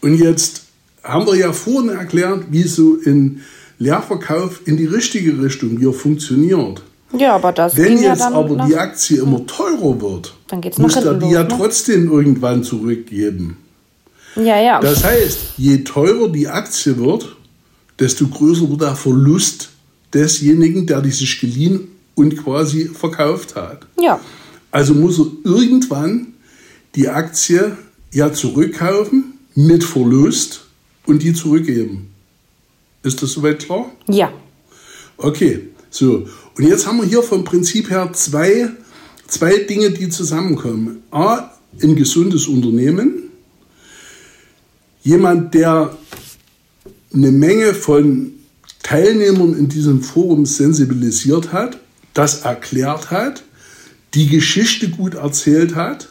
Und 0.00 0.14
jetzt 0.16 0.62
haben 1.02 1.26
wir 1.26 1.36
ja 1.36 1.52
vorhin 1.52 1.90
erklärt, 1.90 2.46
wie 2.50 2.62
so 2.62 2.96
ein 3.04 3.42
Leerverkauf 3.78 4.62
in 4.66 4.76
die 4.76 4.86
richtige 4.86 5.42
Richtung 5.42 5.78
hier 5.78 5.92
funktioniert. 5.92 6.82
Ja, 7.16 7.34
aber 7.34 7.52
das 7.52 7.76
Wenn 7.76 7.98
ja 7.98 8.10
jetzt 8.10 8.20
dann 8.20 8.34
aber 8.34 8.56
nach, 8.56 8.66
die 8.66 8.76
Aktie 8.76 9.18
immer 9.18 9.46
teurer 9.46 10.00
wird, 10.00 10.34
Dann 10.48 10.60
geht's 10.60 10.78
muss 10.78 10.96
er 10.96 11.14
die 11.14 11.26
los, 11.26 11.32
ja 11.32 11.42
ne? 11.42 11.48
trotzdem 11.48 12.10
irgendwann 12.10 12.64
zurückgeben. 12.64 13.56
Ja, 14.36 14.60
ja. 14.60 14.80
Das 14.80 15.04
heißt, 15.04 15.38
je 15.56 15.78
teurer 15.84 16.28
die 16.28 16.48
Aktie 16.48 16.98
wird, 16.98 17.36
desto 17.98 18.26
größer 18.26 18.68
wird 18.68 18.80
der 18.80 18.96
Verlust 18.96 19.70
desjenigen, 20.14 20.86
der 20.86 21.02
die 21.02 21.10
sich 21.10 21.40
geliehen 21.40 21.88
und 22.14 22.36
quasi 22.36 22.86
verkauft 22.86 23.56
hat. 23.56 23.86
ja. 24.00 24.20
Also 24.70 24.92
muss 24.92 25.20
er 25.20 25.26
irgendwann 25.44 26.34
die 26.96 27.08
Aktie 27.08 27.76
ja 28.12 28.32
zurückkaufen 28.32 29.34
mit 29.54 29.84
Verlust 29.84 30.66
und 31.06 31.22
die 31.22 31.32
zurückgeben. 31.32 32.10
Ist 33.04 33.22
das 33.22 33.30
soweit 33.30 33.60
klar? 33.60 33.92
Ja. 34.08 34.32
Okay, 35.16 35.68
so. 35.90 36.26
Und 36.56 36.66
jetzt 36.66 36.88
haben 36.88 36.98
wir 36.98 37.06
hier 37.06 37.22
vom 37.22 37.44
Prinzip 37.44 37.88
her 37.88 38.12
zwei, 38.14 38.68
zwei 39.28 39.58
Dinge, 39.58 39.90
die 39.90 40.08
zusammenkommen. 40.08 41.04
A, 41.12 41.50
ein 41.80 41.94
gesundes 41.94 42.48
Unternehmen. 42.48 43.30
Jemand, 45.04 45.54
der 45.54 45.96
eine 47.12 47.30
Menge 47.30 47.74
von 47.74 48.33
Teilnehmern 48.84 49.58
in 49.58 49.68
diesem 49.68 50.02
Forum 50.02 50.46
sensibilisiert 50.46 51.52
hat, 51.52 51.78
das 52.12 52.42
erklärt 52.42 53.10
hat, 53.10 53.42
die 54.14 54.28
Geschichte 54.28 54.88
gut 54.90 55.14
erzählt 55.14 55.74
hat, 55.74 56.10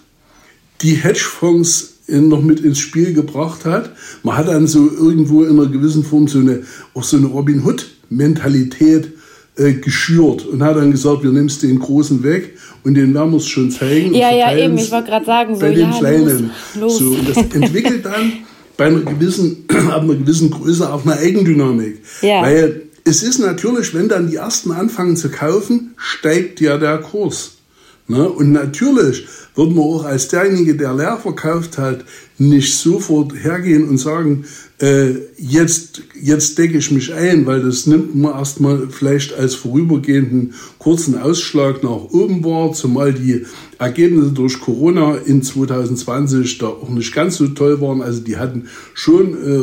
die 0.82 0.96
Hedgefonds 0.96 1.94
noch 2.08 2.42
mit 2.42 2.60
ins 2.60 2.80
Spiel 2.80 3.13
gebracht 3.13 3.63
hat. 3.63 3.92
Man 4.24 4.36
hat 4.36 4.50
dann 4.50 4.68
so 4.68 4.92
irgendwo 4.92 5.44
in 5.44 5.58
einer 5.58 5.70
gewissen 5.70 6.03
Form 6.03 6.27
so 6.27 6.39
eine, 6.39 6.63
auch 6.94 7.03
so 7.03 7.15
eine 7.15 7.27
Robin 7.27 7.63
Hood-Mentalität 7.63 9.13
äh, 9.56 9.74
geschürt 9.74 10.46
und 10.46 10.63
hat 10.63 10.75
dann 10.75 10.92
gesagt, 10.92 11.24
wir 11.24 11.32
nehmen 11.32 11.51
den 11.62 11.80
Großen 11.80 12.24
weg 12.24 12.58
und 12.84 12.96
den 12.96 13.13
werden 13.13 13.32
wir 13.32 13.38
es 13.38 13.48
schon 13.48 13.72
zeigen. 13.72 14.13
Ja, 14.13 14.36
ja, 14.36 14.58
eben. 14.58 14.77
Ich 14.77 14.92
wollte 14.92 15.12
gerade 15.12 15.25
sagen, 15.25 15.56
so, 15.56 15.62
bei 15.62 15.70
den 15.70 15.92
ja, 15.92 15.98
Kleinen. 15.98 16.51
los, 16.75 17.00
los. 17.00 17.00
So, 17.00 17.06
und 17.12 17.30
das 17.30 17.38
entwickelt 17.38 18.03
dann 18.03 18.34
bei 18.77 18.86
einer 18.86 19.01
gewissen, 19.01 19.65
ab 19.89 20.01
einer 20.01 20.15
gewissen 20.15 20.51
Größe 20.51 20.92
auch 20.92 21.06
eine 21.06 21.18
Eigendynamik. 21.18 22.01
Ja. 22.22 22.42
Weil 22.42 22.84
es 23.06 23.24
ist 23.24 23.39
natürlich, 23.39 23.94
wenn 23.94 24.08
dann 24.08 24.30
die 24.30 24.38
ersten 24.38 24.72
anfangen 24.72 25.18
zu 25.18 25.30
kaufen, 25.30 25.94
steigt 25.98 26.62
ja 26.62 26.77
der 26.77 27.00
Kurs. 27.00 27.58
Ne? 28.07 28.27
Und 28.27 28.51
natürlich 28.51 29.25
wird 29.55 29.72
man 29.72 29.83
auch 29.83 30.03
als 30.03 30.27
derjenige, 30.27 30.75
der 30.75 30.93
leer 30.93 31.17
verkauft 31.17 31.77
hat, 31.77 32.03
nicht 32.38 32.75
sofort 32.75 33.33
hergehen 33.33 33.88
und 33.88 33.98
sagen, 33.98 34.45
äh, 34.81 35.12
jetzt, 35.38 36.01
jetzt 36.19 36.57
decke 36.57 36.77
ich 36.77 36.91
mich 36.91 37.13
ein, 37.13 37.45
weil 37.45 37.62
das 37.62 37.88
nimmt 37.88 38.15
man 38.15 38.33
erstmal 38.33 38.89
vielleicht 38.89 39.33
als 39.33 39.55
vorübergehenden 39.55 40.53
kurzen 40.79 41.17
Ausschlag 41.17 41.81
nach 41.83 42.12
oben 42.12 42.43
wahr, 42.43 42.74
zumal 42.74 43.13
die 43.13 43.45
Ergebnisse 43.79 44.31
durch 44.31 44.60
Corona 44.60 45.15
in 45.25 45.41
2020 45.41 46.57
da 46.57 46.67
auch 46.67 46.89
nicht 46.89 47.13
ganz 47.13 47.38
so 47.38 47.48
toll 47.48 47.79
waren. 47.79 48.01
Also 48.01 48.19
die 48.19 48.36
hatten 48.36 48.67
schon 48.93 49.33
äh, 49.33 49.60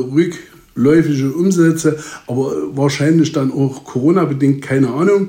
rückläufige 0.77 1.33
Umsätze, 1.33 1.99
aber 2.27 2.55
wahrscheinlich 2.75 3.33
dann 3.33 3.53
auch 3.53 3.85
Corona-bedingt, 3.85 4.63
keine 4.63 4.89
Ahnung. 4.89 5.29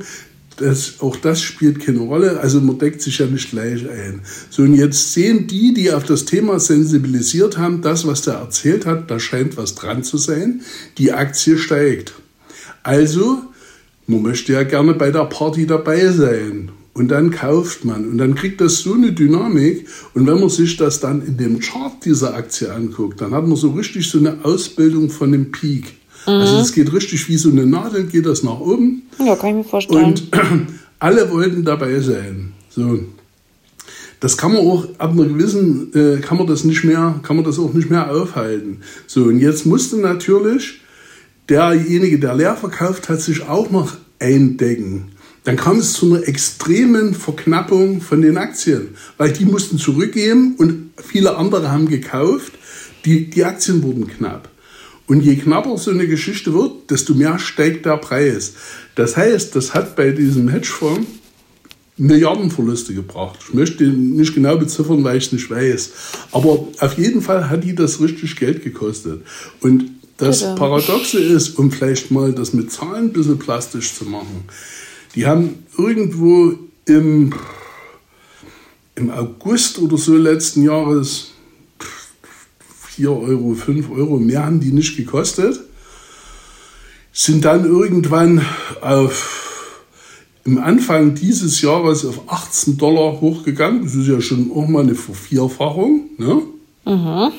Das, 0.57 0.99
auch 0.99 1.15
das 1.15 1.41
spielt 1.41 1.79
keine 1.79 1.99
Rolle. 1.99 2.39
Also 2.39 2.61
man 2.61 2.77
deckt 2.77 3.01
sich 3.01 3.19
ja 3.19 3.25
nicht 3.25 3.51
gleich 3.51 3.89
ein. 3.89 4.21
So, 4.49 4.63
und 4.63 4.75
jetzt 4.75 5.13
sehen 5.13 5.47
die, 5.47 5.73
die 5.73 5.91
auf 5.91 6.03
das 6.03 6.25
Thema 6.25 6.59
sensibilisiert 6.59 7.57
haben, 7.57 7.81
das, 7.81 8.05
was 8.05 8.21
der 8.21 8.35
erzählt 8.35 8.85
hat, 8.85 9.09
da 9.09 9.19
scheint 9.19 9.57
was 9.57 9.75
dran 9.75 10.03
zu 10.03 10.17
sein. 10.17 10.61
Die 10.97 11.13
Aktie 11.13 11.57
steigt. 11.57 12.13
Also, 12.83 13.41
man 14.07 14.21
möchte 14.21 14.53
ja 14.53 14.63
gerne 14.63 14.93
bei 14.93 15.11
der 15.11 15.25
Party 15.25 15.65
dabei 15.65 16.09
sein. 16.11 16.71
Und 16.93 17.07
dann 17.07 17.31
kauft 17.31 17.85
man. 17.85 18.09
Und 18.09 18.17
dann 18.17 18.35
kriegt 18.35 18.59
das 18.59 18.79
so 18.79 18.93
eine 18.93 19.13
Dynamik. 19.13 19.87
Und 20.13 20.27
wenn 20.27 20.39
man 20.39 20.49
sich 20.49 20.75
das 20.75 20.99
dann 20.99 21.25
in 21.25 21.37
dem 21.37 21.59
Chart 21.59 21.93
dieser 22.03 22.33
Aktie 22.35 22.71
anguckt, 22.71 23.21
dann 23.21 23.33
hat 23.33 23.47
man 23.47 23.55
so 23.55 23.71
richtig 23.71 24.09
so 24.09 24.17
eine 24.17 24.43
Ausbildung 24.43 25.09
von 25.09 25.31
dem 25.31 25.51
Peak. 25.51 26.00
Also 26.25 26.37
mhm. 26.37 26.41
Also 26.41 26.57
es 26.57 26.73
geht 26.73 26.93
richtig 26.93 27.27
wie 27.27 27.37
so 27.37 27.49
eine 27.49 27.65
Nadel, 27.65 28.05
geht 28.05 28.25
das 28.25 28.43
nach 28.43 28.59
oben. 28.59 29.03
Ja, 29.19 29.35
kann 29.35 29.49
ich 29.49 29.55
mir 29.55 29.63
vorstellen. 29.63 30.05
Und 30.05 30.27
alle 30.99 31.31
wollten 31.31 31.63
dabei 31.63 31.99
sein. 31.99 32.53
So. 32.69 32.99
Das 34.19 34.37
kann 34.37 34.53
man 34.53 34.61
auch 34.61 34.87
ab 34.99 35.11
einer 35.11 35.25
gewissen, 35.25 35.91
äh, 35.95 36.21
kann 36.21 36.37
man 36.37 36.45
das 36.45 36.63
nicht 36.63 36.83
mehr, 36.83 37.19
kann 37.23 37.35
man 37.37 37.45
das 37.45 37.57
auch 37.57 37.73
nicht 37.73 37.89
mehr 37.89 38.11
aufhalten. 38.11 38.81
So, 39.07 39.23
und 39.23 39.39
jetzt 39.39 39.65
musste 39.65 39.97
natürlich 39.97 40.81
derjenige, 41.49 42.19
der 42.19 42.35
leer 42.35 42.55
verkauft 42.55 43.09
hat, 43.09 43.19
sich 43.19 43.47
auch 43.47 43.71
noch 43.71 43.93
eindecken. 44.19 45.11
Dann 45.43 45.55
kam 45.55 45.79
es 45.79 45.93
zu 45.93 46.13
einer 46.13 46.27
extremen 46.27 47.15
Verknappung 47.15 47.99
von 47.99 48.21
den 48.21 48.37
Aktien, 48.37 48.89
weil 49.17 49.33
die 49.33 49.45
mussten 49.45 49.79
zurückgeben 49.79 50.53
und 50.57 50.91
viele 50.97 51.35
andere 51.35 51.71
haben 51.71 51.87
gekauft. 51.87 52.53
Die, 53.05 53.27
die 53.27 53.43
Aktien 53.43 53.81
wurden 53.81 54.07
knapp. 54.07 54.49
Und 55.11 55.23
je 55.23 55.35
knapper 55.35 55.77
so 55.77 55.91
eine 55.91 56.07
Geschichte 56.07 56.53
wird, 56.53 56.89
desto 56.89 57.13
mehr 57.13 57.37
steigt 57.37 57.85
der 57.85 57.97
Preis. 57.97 58.53
Das 58.95 59.17
heißt, 59.17 59.53
das 59.57 59.73
hat 59.73 59.97
bei 59.97 60.11
diesem 60.11 60.47
Hedgefonds 60.47 61.05
Milliardenverluste 61.97 62.93
gebracht. 62.93 63.39
Ich 63.45 63.53
möchte 63.53 63.83
nicht 63.83 64.33
genau 64.33 64.55
beziffern, 64.55 65.03
weil 65.03 65.17
ich 65.17 65.25
es 65.25 65.31
nicht 65.33 65.51
weiß. 65.51 65.91
Aber 66.31 66.65
auf 66.79 66.97
jeden 66.97 67.21
Fall 67.21 67.49
hat 67.49 67.65
die 67.65 67.75
das 67.75 67.99
richtig 67.99 68.37
Geld 68.37 68.63
gekostet. 68.63 69.21
Und 69.59 69.91
das 70.15 70.43
Bitte. 70.43 70.55
Paradoxe 70.55 71.19
ist, 71.19 71.59
um 71.59 71.73
vielleicht 71.73 72.09
mal 72.11 72.31
das 72.31 72.53
mit 72.53 72.71
Zahlen 72.71 73.07
ein 73.07 73.11
bisschen 73.11 73.37
plastisch 73.37 73.93
zu 73.93 74.05
machen, 74.05 74.45
die 75.13 75.25
haben 75.25 75.65
irgendwo 75.77 76.53
im, 76.85 77.33
im 78.95 79.09
August 79.09 79.77
oder 79.79 79.97
so 79.97 80.15
letzten 80.15 80.63
Jahres 80.63 81.30
4 82.95 83.11
Euro, 83.11 83.53
5 83.53 83.89
Euro, 83.91 84.17
mehr 84.17 84.45
haben 84.45 84.59
die 84.59 84.73
nicht 84.73 84.97
gekostet. 84.97 85.59
Sind 87.13 87.45
dann 87.45 87.65
irgendwann 87.65 88.45
auf, 88.81 89.81
im 90.43 90.57
Anfang 90.57 91.15
dieses 91.15 91.61
Jahres 91.61 92.05
auf 92.05 92.29
18 92.29 92.77
Dollar 92.77 93.21
hochgegangen. 93.21 93.83
Das 93.83 93.95
ist 93.95 94.07
ja 94.07 94.19
schon 94.19 94.51
auch 94.51 94.67
mal 94.67 94.83
eine 94.83 94.95
Vervierfachung. 94.95 96.09
Ne? 96.17 96.41
Mhm. 96.85 97.31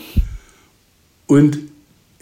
Und 1.26 1.58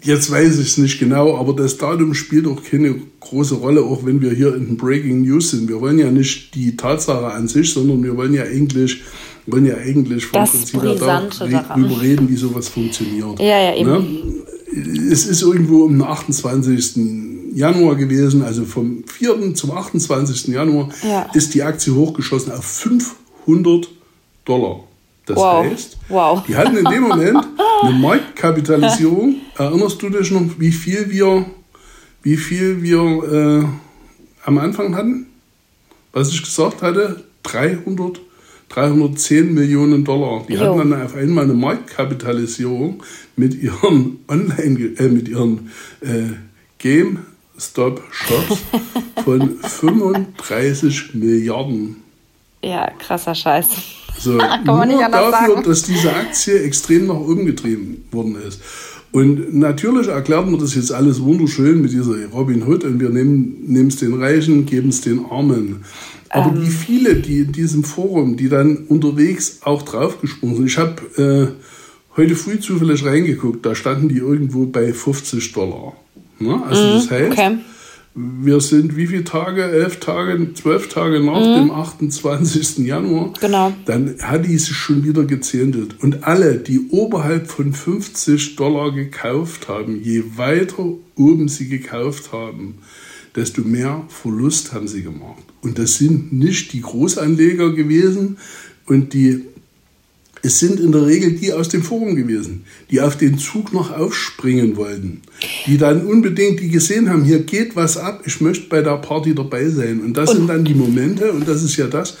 Jetzt 0.03 0.31
weiß 0.31 0.57
ich 0.59 0.67
es 0.67 0.77
nicht 0.77 0.99
genau, 0.99 1.37
aber 1.37 1.53
das 1.53 1.77
Datum 1.77 2.13
spielt 2.13 2.47
auch 2.47 2.63
keine 2.63 2.95
große 3.19 3.55
Rolle, 3.55 3.83
auch 3.83 4.03
wenn 4.05 4.21
wir 4.21 4.31
hier 4.31 4.55
in 4.55 4.65
den 4.65 4.77
Breaking 4.77 5.21
News 5.21 5.51
sind. 5.51 5.69
Wir 5.69 5.79
wollen 5.79 5.99
ja 5.99 6.09
nicht 6.09 6.55
die 6.55 6.75
Tatsache 6.75 7.27
an 7.27 7.47
sich, 7.47 7.71
sondern 7.71 8.03
wir 8.03 8.17
wollen 8.17 8.33
ja 8.33 8.43
eigentlich 8.43 9.01
wollen 9.47 9.65
ja 9.65 9.75
eigentlich 9.75 10.25
vom 10.25 10.41
das 10.41 10.51
Prinzip 10.51 10.83
her 10.83 10.95
darüber 10.95 12.01
reden, 12.01 12.29
wie 12.29 12.35
sowas 12.35 12.69
funktioniert. 12.69 13.39
Ja, 13.39 13.59
ja, 13.59 13.75
eben. 13.75 13.89
Ne? 13.89 15.11
Es 15.11 15.25
ist 15.25 15.41
irgendwo 15.41 15.85
am 15.85 16.01
28. 16.01 17.53
Januar 17.53 17.95
gewesen, 17.95 18.43
also 18.43 18.63
vom 18.65 19.03
4. 19.05 19.53
zum 19.55 19.71
28. 19.71 20.47
Januar 20.47 20.89
ja. 21.03 21.29
ist 21.33 21.53
die 21.53 21.63
Aktie 21.63 21.93
hochgeschossen 21.93 22.53
auf 22.53 22.63
500 22.63 23.89
Dollar. 24.45 24.83
Das 25.25 25.37
wow. 25.37 25.65
heißt, 25.65 25.97
wow. 26.07 26.43
die 26.47 26.55
hatten 26.55 26.77
in 26.77 26.85
dem 26.85 27.03
Moment 27.03 27.45
eine 27.81 27.93
Marktkapitalisierung. 27.99 29.35
Erinnerst 29.61 30.01
du 30.01 30.09
dich 30.09 30.31
noch, 30.31 30.41
wie 30.57 30.71
viel 30.71 31.09
wir, 31.09 31.45
wie 32.23 32.37
viel 32.37 32.81
wir 32.81 32.99
äh, 33.01 33.65
am 34.45 34.57
Anfang 34.57 34.95
hatten? 34.95 35.27
Was 36.13 36.29
ich 36.29 36.41
gesagt 36.41 36.81
hatte? 36.81 37.23
300 37.43 38.21
310 38.69 39.53
Millionen 39.53 40.03
Dollar. 40.03 40.45
Die 40.47 40.53
jo. 40.53 40.61
hatten 40.61 40.89
dann 40.89 41.01
auf 41.01 41.15
einmal 41.15 41.43
eine 41.43 41.53
Marktkapitalisierung 41.53 43.03
mit 43.35 43.53
ihren 43.53 44.19
Online, 44.27 44.95
äh, 44.97 45.09
mit 45.09 45.27
ihren 45.27 45.71
äh, 46.01 46.29
GameStop-Shops 46.79 48.59
von 49.25 49.57
35 49.59 51.13
Milliarden. 51.15 51.97
Ja, 52.63 52.89
krasser 52.91 53.35
Scheiß. 53.35 53.67
So, 54.17 54.37
Kann 54.37 54.65
man 54.65 54.87
nur 54.89 54.97
nicht 54.97 55.13
dafür, 55.13 55.31
sagen. 55.31 55.63
dass 55.63 55.83
diese 55.83 56.13
Aktie 56.13 56.61
extrem 56.63 57.07
nach 57.07 57.15
oben 57.15 57.45
getrieben 57.45 58.05
worden 58.11 58.37
ist. 58.41 58.61
Und 59.11 59.53
natürlich 59.53 60.07
erklärt 60.07 60.49
man 60.49 60.59
das 60.59 60.75
jetzt 60.75 60.91
alles 60.91 61.21
wunderschön 61.21 61.81
mit 61.81 61.91
dieser 61.91 62.25
Robin 62.27 62.65
Hood 62.65 62.85
und 62.85 62.99
wir 62.99 63.09
nehmen 63.09 63.87
es 63.87 63.97
den 63.97 64.13
Reichen, 64.13 64.65
geben 64.65 64.89
es 64.89 65.01
den 65.01 65.25
Armen. 65.25 65.83
Aber 66.29 66.51
ähm. 66.55 66.61
wie 66.61 66.69
viele, 66.69 67.15
die 67.15 67.39
in 67.39 67.51
diesem 67.51 67.83
Forum, 67.83 68.37
die 68.37 68.47
dann 68.47 68.77
unterwegs 68.87 69.59
auch 69.63 69.81
draufgesprungen 69.81 70.55
sind. 70.55 70.67
Ich 70.67 70.77
habe 70.77 71.01
äh, 71.17 72.17
heute 72.17 72.35
früh 72.35 72.59
zufällig 72.59 73.05
reingeguckt, 73.05 73.65
da 73.65 73.75
standen 73.75 74.07
die 74.07 74.17
irgendwo 74.17 74.65
bei 74.65 74.93
50 74.93 75.51
Dollar. 75.51 75.93
Ne? 76.39 76.63
Also 76.65 76.81
mm, 76.81 76.93
das 76.93 77.11
heißt, 77.11 77.31
okay. 77.31 77.57
Wir 78.13 78.59
sind 78.59 78.97
wie 78.97 79.07
viele 79.07 79.23
Tage? 79.23 79.63
Elf 79.63 79.99
Tage, 79.99 80.53
zwölf 80.53 80.89
Tage 80.89 81.21
nach 81.21 81.39
mm. 81.39 81.59
dem 81.59 81.71
28. 81.71 82.79
Januar. 82.79 83.33
Genau. 83.39 83.73
Dann 83.85 84.15
hat 84.21 84.45
die 84.45 84.57
sich 84.57 84.75
schon 84.75 85.05
wieder 85.05 85.23
gezähntelt. 85.23 85.95
Und 86.01 86.25
alle, 86.25 86.57
die 86.57 86.89
oberhalb 86.89 87.47
von 87.47 87.71
50 87.73 88.57
Dollar 88.57 88.91
gekauft 88.91 89.69
haben, 89.69 90.01
je 90.01 90.23
weiter 90.35 90.85
oben 91.15 91.47
sie 91.47 91.69
gekauft 91.69 92.33
haben, 92.33 92.79
desto 93.35 93.61
mehr 93.61 94.03
Verlust 94.09 94.73
haben 94.73 94.89
sie 94.89 95.03
gemacht. 95.03 95.43
Und 95.61 95.79
das 95.79 95.95
sind 95.95 96.33
nicht 96.33 96.73
die 96.73 96.81
Großanleger 96.81 97.71
gewesen 97.71 98.37
und 98.85 99.13
die, 99.13 99.45
es 100.43 100.59
sind 100.59 100.79
in 100.79 100.91
der 100.91 101.05
Regel 101.05 101.31
die 101.33 101.53
aus 101.53 101.69
dem 101.69 101.83
Forum 101.83 102.15
gewesen, 102.15 102.65
die 102.89 103.01
auf 103.01 103.17
den 103.17 103.37
Zug 103.37 103.73
noch 103.73 103.95
aufspringen 103.95 104.75
wollten, 104.75 105.21
die 105.67 105.77
dann 105.77 106.05
unbedingt, 106.05 106.59
die 106.59 106.69
gesehen 106.69 107.09
haben, 107.09 107.23
hier 107.23 107.39
geht 107.39 107.75
was 107.75 107.97
ab, 107.97 108.21
ich 108.25 108.41
möchte 108.41 108.67
bei 108.67 108.81
der 108.81 108.97
Party 108.97 109.35
dabei 109.35 109.69
sein. 109.69 110.01
Und 110.01 110.17
das 110.17 110.31
und 110.31 110.37
sind 110.37 110.47
dann 110.47 110.65
die 110.65 110.73
Momente, 110.73 111.31
und 111.31 111.47
das 111.47 111.63
ist 111.63 111.77
ja 111.77 111.87
das, 111.87 112.17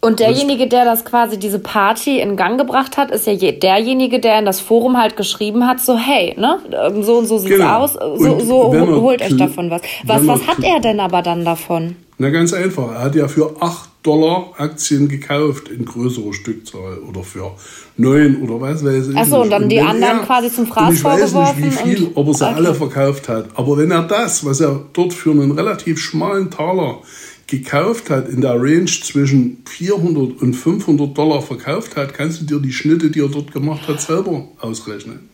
und 0.00 0.20
derjenige, 0.20 0.68
der 0.68 0.84
das 0.84 1.04
quasi 1.04 1.40
diese 1.40 1.58
Party 1.58 2.20
in 2.20 2.36
Gang 2.36 2.56
gebracht 2.56 2.96
hat, 2.96 3.10
ist 3.10 3.26
ja 3.26 3.34
derjenige, 3.34 4.20
der 4.20 4.38
in 4.38 4.44
das 4.44 4.60
Forum 4.60 4.96
halt 4.96 5.16
geschrieben 5.16 5.66
hat, 5.66 5.80
so 5.80 5.98
hey, 5.98 6.36
ne, 6.38 6.60
ähm, 6.70 7.02
so 7.02 7.18
und 7.18 7.26
so 7.26 7.38
sieht's 7.38 7.56
genau. 7.56 7.78
aus, 7.80 7.94
so, 7.94 8.38
so 8.38 8.72
holt 9.02 9.20
euch 9.22 9.36
davon 9.36 9.70
was. 9.70 9.82
Was, 10.04 10.24
was 10.24 10.46
hat 10.46 10.62
er 10.62 10.78
denn 10.78 11.00
aber 11.00 11.22
dann 11.22 11.44
davon? 11.44 11.96
Na 12.20 12.30
ganz 12.30 12.52
einfach, 12.52 12.90
er 12.92 13.02
hat 13.02 13.14
ja 13.14 13.28
für 13.28 13.62
8 13.62 13.90
Dollar 14.02 14.52
Aktien 14.58 15.08
gekauft 15.08 15.68
in 15.68 15.84
größerer 15.84 16.32
Stückzahl 16.32 16.98
oder 16.98 17.22
für 17.22 17.52
9 17.96 18.42
oder 18.42 18.60
was 18.60 18.84
weiß 18.84 19.08
ich. 19.08 19.16
Achso, 19.16 19.42
und 19.42 19.50
dann 19.50 19.64
und 19.64 19.68
die 19.68 19.80
anderen 19.80 20.18
er, 20.18 20.24
quasi 20.24 20.52
zum 20.52 20.66
Fraß 20.66 20.94
Ich 20.94 21.04
weiß 21.04 21.32
nicht, 21.32 21.56
wie 21.58 21.70
viel, 21.70 22.10
ob 22.14 22.26
er 22.28 22.34
sie 22.34 22.44
okay. 22.44 22.54
alle 22.54 22.74
verkauft 22.74 23.28
hat. 23.28 23.46
Aber 23.54 23.76
wenn 23.76 23.92
er 23.92 24.02
das, 24.02 24.44
was 24.44 24.60
er 24.60 24.84
dort 24.92 25.12
für 25.12 25.30
einen 25.30 25.52
relativ 25.52 26.00
schmalen 26.00 26.50
Taler 26.50 27.02
gekauft 27.46 28.10
hat, 28.10 28.28
in 28.28 28.40
der 28.40 28.54
Range 28.54 28.86
zwischen 28.86 29.62
400 29.66 30.42
und 30.42 30.54
500 30.54 31.16
Dollar 31.16 31.40
verkauft 31.40 31.96
hat, 31.96 32.14
kannst 32.14 32.40
du 32.40 32.44
dir 32.44 32.60
die 32.60 32.72
Schnitte, 32.72 33.10
die 33.10 33.20
er 33.20 33.28
dort 33.28 33.52
gemacht 33.52 33.86
hat, 33.88 34.00
selber 34.00 34.44
ausrechnen. 34.60 35.28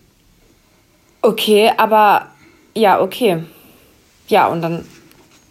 Okay, 1.23 1.71
aber 1.77 2.29
ja, 2.75 3.01
okay. 3.01 3.43
Ja, 4.29 4.47
und 4.47 4.63
dann, 4.63 4.85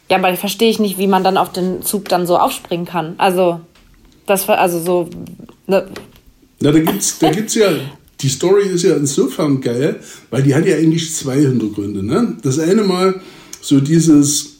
ja, 0.09 0.17
aber 0.17 0.35
verstehe 0.35 0.69
ich 0.69 0.79
nicht, 0.79 0.97
wie 0.97 1.07
man 1.07 1.23
dann 1.23 1.37
auf 1.37 1.51
den 1.51 1.81
Zug 1.81 2.09
dann 2.09 2.27
so 2.27 2.37
aufspringen 2.37 2.85
kann. 2.85 3.15
Also, 3.17 3.61
das 4.25 4.47
war 4.47 4.57
also 4.57 4.79
so. 4.79 5.09
Ne. 5.67 5.87
Na, 6.59 6.71
da 6.71 6.79
gibt's, 6.79 7.19
da 7.19 7.31
gibt's 7.31 7.55
ja, 7.55 7.69
die 8.21 8.29
Story 8.29 8.67
ist 8.67 8.83
ja 8.83 8.95
insofern 8.95 9.61
geil, 9.61 9.99
weil 10.29 10.43
die 10.43 10.55
hat 10.55 10.65
ja 10.65 10.75
eigentlich 10.75 11.13
zwei 11.13 11.39
Hintergründe. 11.41 12.05
Ne? 12.05 12.37
Das 12.41 12.59
eine 12.59 12.83
Mal 12.83 13.21
so 13.61 13.79
dieses 13.79 14.53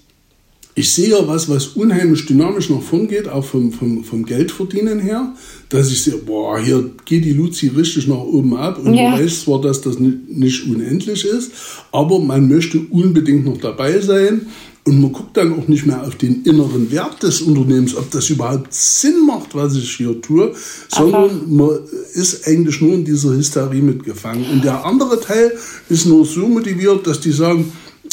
ich 0.76 0.92
sehe 0.92 1.10
ja 1.10 1.28
was, 1.28 1.50
was 1.50 1.68
unheimlich 1.68 2.26
dynamisch 2.26 2.70
nach 2.70 2.82
vorn 2.82 3.08
geht, 3.08 3.28
auch 3.28 3.46
vom, 3.46 3.72
vom, 3.72 4.04
vom 4.04 4.26
Geldverdienen 4.26 5.00
her, 5.00 5.34
dass 5.70 5.92
ich 5.92 6.02
sehe, 6.02 6.18
boah, 6.18 6.60
hier 6.60 6.90
geht 7.06 7.26
die 7.26 7.34
Luzi 7.34 7.68
richtig 7.68 8.08
nach 8.08 8.18
oben 8.18 8.56
ab 8.56 8.80
und 8.84 8.94
ja. 8.94 9.16
du 9.16 9.24
weißt 9.24 9.42
zwar, 9.42 9.62
dass 9.62 9.82
das 9.82 10.00
nicht 10.00 10.68
unendlich 10.68 11.26
ist, 11.26 11.52
aber 11.92 12.20
man 12.20 12.48
möchte 12.48 12.80
unbedingt 12.90 13.46
noch 13.46 13.58
dabei 13.58 14.00
sein 14.00 14.48
und 14.86 15.00
man 15.00 15.14
guckt 15.14 15.38
dann 15.38 15.58
auch 15.58 15.68
nicht 15.68 15.86
mehr 15.86 16.04
auf 16.06 16.16
den 16.16 16.44
inneren 16.44 16.92
Wert 16.92 17.24
des 17.24 17.42
Unternehmens, 17.42 17.96
ob 17.96 18.12
das 18.12 18.30
überhaupt 18.30 18.74
Sinn 18.74 19.26
macht, 19.26 19.56
was 19.56 19.76
ich 19.76 19.96
hier 19.96 20.20
tue, 20.22 20.54
sondern 20.90 21.30
Aha. 21.30 21.42
man 21.48 21.80
ist 22.14 22.48
eigentlich 22.48 22.82
nur 22.82 22.94
in 22.94 23.06
dieser 23.06 23.34
Hysterie 23.34 23.82
mitgefangen. 23.82 24.46
Und 24.52 24.64
der 24.64 24.86
andere 24.86 25.20
Teil 25.22 25.54
ist 25.88 26.06
nur 26.06 26.26
so 26.26 26.48
motiviert, 26.48 27.08
dass 27.08 27.22
die 27.22 27.32
sagen, 27.32 27.72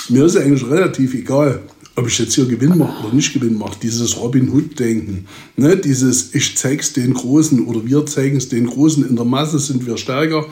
mir 0.09 0.27
ist 0.27 0.37
eigentlich 0.37 0.69
relativ 0.69 1.15
egal 1.15 1.61
ob 1.97 2.07
ich 2.07 2.19
jetzt 2.19 2.35
hier 2.35 2.47
Gewinn 2.47 2.79
mache 2.79 3.05
oder 3.05 3.15
nicht 3.15 3.35
Gewinn 3.35 3.59
mache, 3.59 3.79
dieses 3.83 4.17
Robin 4.17 4.51
Hood-Denken, 4.51 5.27
ne, 5.57 5.77
dieses 5.77 6.35
ich 6.35 6.57
zeig's 6.57 6.93
den 6.95 7.13
Großen 7.13 7.67
oder 7.67 7.85
wir 7.85 8.07
zeigen 8.07 8.39
es 8.39 8.49
den 8.49 8.67
Großen, 8.67 9.07
in 9.07 9.17
der 9.17 9.25
Masse 9.25 9.59
sind 9.59 9.87
wir 9.87 9.99
stärker 9.99 10.47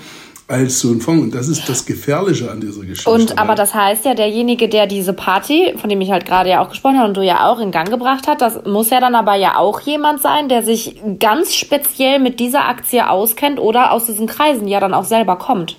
als 0.48 0.80
so 0.80 0.90
ein 0.90 1.00
Fonds. 1.00 1.22
Und 1.22 1.34
das 1.34 1.46
ist 1.46 1.68
das 1.68 1.84
Gefährliche 1.84 2.50
an 2.50 2.60
dieser 2.60 2.80
Geschichte. 2.80 3.10
Und 3.10 3.38
aber 3.38 3.54
das 3.54 3.74
heißt 3.74 4.06
ja, 4.06 4.14
derjenige, 4.14 4.68
der 4.68 4.86
diese 4.86 5.12
Party, 5.12 5.74
von 5.76 5.90
dem 5.90 6.00
ich 6.00 6.10
halt 6.10 6.24
gerade 6.24 6.48
ja 6.48 6.64
auch 6.64 6.70
gesprochen 6.70 6.98
habe 6.98 7.08
und 7.08 7.16
du 7.16 7.22
ja 7.22 7.48
auch 7.48 7.60
in 7.60 7.70
Gang 7.70 7.90
gebracht 7.90 8.26
hast, 8.26 8.40
das 8.40 8.64
muss 8.64 8.90
ja 8.90 8.98
dann 8.98 9.14
aber 9.14 9.34
ja 9.34 9.56
auch 9.56 9.80
jemand 9.80 10.22
sein, 10.22 10.48
der 10.48 10.62
sich 10.62 10.96
ganz 11.20 11.54
speziell 11.54 12.18
mit 12.18 12.40
dieser 12.40 12.66
Aktie 12.66 13.08
auskennt 13.08 13.60
oder 13.60 13.92
aus 13.92 14.06
diesen 14.06 14.26
Kreisen 14.26 14.66
ja 14.66 14.80
dann 14.80 14.94
auch 14.94 15.04
selber 15.04 15.36
kommt. 15.36 15.76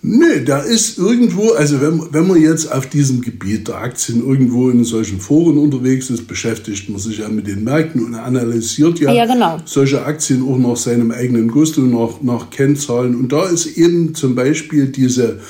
Nee, 0.00 0.44
da 0.44 0.60
ist 0.60 0.96
irgendwo, 0.96 1.50
also 1.52 1.80
wenn, 1.80 2.00
wenn 2.12 2.28
man 2.28 2.40
jetzt 2.40 2.70
auf 2.70 2.88
diesem 2.88 3.20
Gebiet 3.20 3.66
der 3.66 3.78
Aktien 3.78 4.24
irgendwo 4.24 4.70
in 4.70 4.84
solchen 4.84 5.18
Foren 5.18 5.58
unterwegs 5.58 6.08
ist, 6.08 6.28
beschäftigt 6.28 6.88
man 6.88 7.00
sich 7.00 7.18
ja 7.18 7.28
mit 7.28 7.48
den 7.48 7.64
Märkten 7.64 8.04
und 8.04 8.14
analysiert 8.14 9.00
ja, 9.00 9.12
ja 9.12 9.26
genau. 9.26 9.58
solche 9.64 10.04
Aktien 10.04 10.42
auch 10.48 10.56
nach 10.56 10.76
seinem 10.76 11.10
eigenen 11.10 11.48
Gusto, 11.48 11.80
nach, 11.80 12.22
nach 12.22 12.50
Kennzahlen. 12.50 13.16
Und 13.16 13.32
da 13.32 13.46
ist 13.46 13.76
eben 13.76 14.14
zum 14.14 14.36
Beispiel 14.36 14.86
diese, 14.86 15.40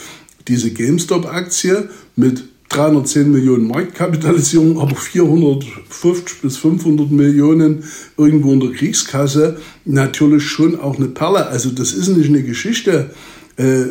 diese 0.49 0.71
GameStop-Aktie 0.71 1.91
mit 2.17 2.45
310 2.71 3.31
Millionen 3.31 3.67
Marktkapitalisierung, 3.67 4.81
aber 4.81 4.97
450 4.97 6.41
bis 6.41 6.57
500 6.57 7.11
Millionen 7.11 7.85
irgendwo 8.17 8.53
in 8.53 8.61
der 8.61 8.73
Kriegskasse 8.73 9.59
natürlich 9.85 10.45
schon 10.45 10.79
auch 10.79 10.97
eine 10.97 11.09
Perle. 11.09 11.47
Also 11.47 11.71
das 11.71 11.93
ist 11.93 12.09
nicht 12.09 12.29
eine 12.29 12.43
Geschichte, 12.43 13.11
äh, 13.59 13.85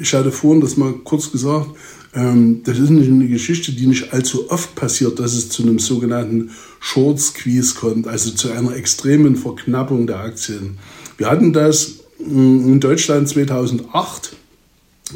ich 0.00 0.12
hatte 0.12 0.32
vorhin 0.32 0.60
das 0.60 0.76
mal 0.76 0.92
kurz 1.04 1.30
gesagt, 1.30 1.68
ähm, 2.14 2.62
das 2.64 2.78
ist 2.78 2.90
eine 2.90 3.28
Geschichte, 3.28 3.72
die 3.72 3.86
nicht 3.86 4.12
allzu 4.12 4.50
oft 4.50 4.74
passiert, 4.74 5.18
dass 5.18 5.34
es 5.34 5.48
zu 5.48 5.62
einem 5.62 5.78
sogenannten 5.78 6.50
Short 6.80 7.20
Squeeze 7.20 7.74
kommt, 7.74 8.06
also 8.06 8.30
zu 8.30 8.50
einer 8.50 8.76
extremen 8.76 9.36
Verknappung 9.36 10.06
der 10.06 10.20
Aktien. 10.20 10.78
Wir 11.16 11.30
hatten 11.30 11.52
das 11.52 12.00
mm, 12.18 12.72
in 12.72 12.80
Deutschland 12.80 13.28
2008 13.28 14.36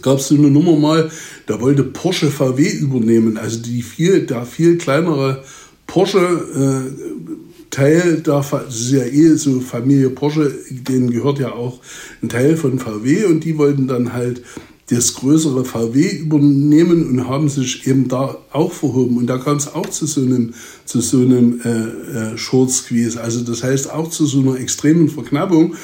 gab 0.03 0.19
es 0.19 0.29
so 0.29 0.35
eine 0.35 0.51
Nummer 0.51 0.77
mal, 0.77 1.11
da 1.47 1.61
wollte 1.61 1.83
Porsche 1.83 2.31
VW 2.31 2.69
übernehmen, 2.69 3.39
also 3.39 3.59
die 3.61 3.83
viel, 3.83 4.27
der 4.27 4.45
viel 4.45 4.77
kleinere 4.77 5.45
Porsche 5.87 6.19
äh, 6.19 7.38
Teil 7.71 8.23
der, 8.23 8.45
das 8.51 8.91
ja 8.91 9.05
eh 9.05 9.37
Familie 9.61 10.11
Porsche, 10.11 10.53
denen 10.71 11.11
gehört 11.11 11.39
ja 11.39 11.53
auch 11.53 11.81
ein 12.23 12.29
Teil 12.29 12.57
von 12.57 12.79
VW 12.79 13.27
und 13.27 13.45
die 13.45 13.59
wollten 13.59 13.87
dann 13.89 14.13
halt 14.13 14.43
das 14.91 15.15
größere 15.15 15.65
VW 15.65 16.09
übernehmen 16.09 17.09
und 17.09 17.29
haben 17.29 17.49
sich 17.49 17.87
eben 17.87 18.09
da 18.09 18.39
auch 18.53 18.73
verhoben. 18.73 19.19
Und 19.19 19.27
da 19.27 19.37
kam 19.37 19.59
es 19.59 19.75
auch 19.75 19.87
zu 19.87 20.07
so 20.07 20.23
einem, 20.23 20.55
zu 20.87 21.01
so 21.01 21.19
einem 21.19 21.61
äh, 21.63 22.33
äh, 22.33 22.39
Short 22.39 22.71
Squeeze. 22.71 23.21
Also 23.21 23.43
das 23.43 23.63
heißt 23.63 23.93
auch 23.93 24.09
zu 24.09 24.25
so 24.25 24.41
einer 24.41 24.59
extremen 24.59 25.11
Verknappung. 25.11 25.75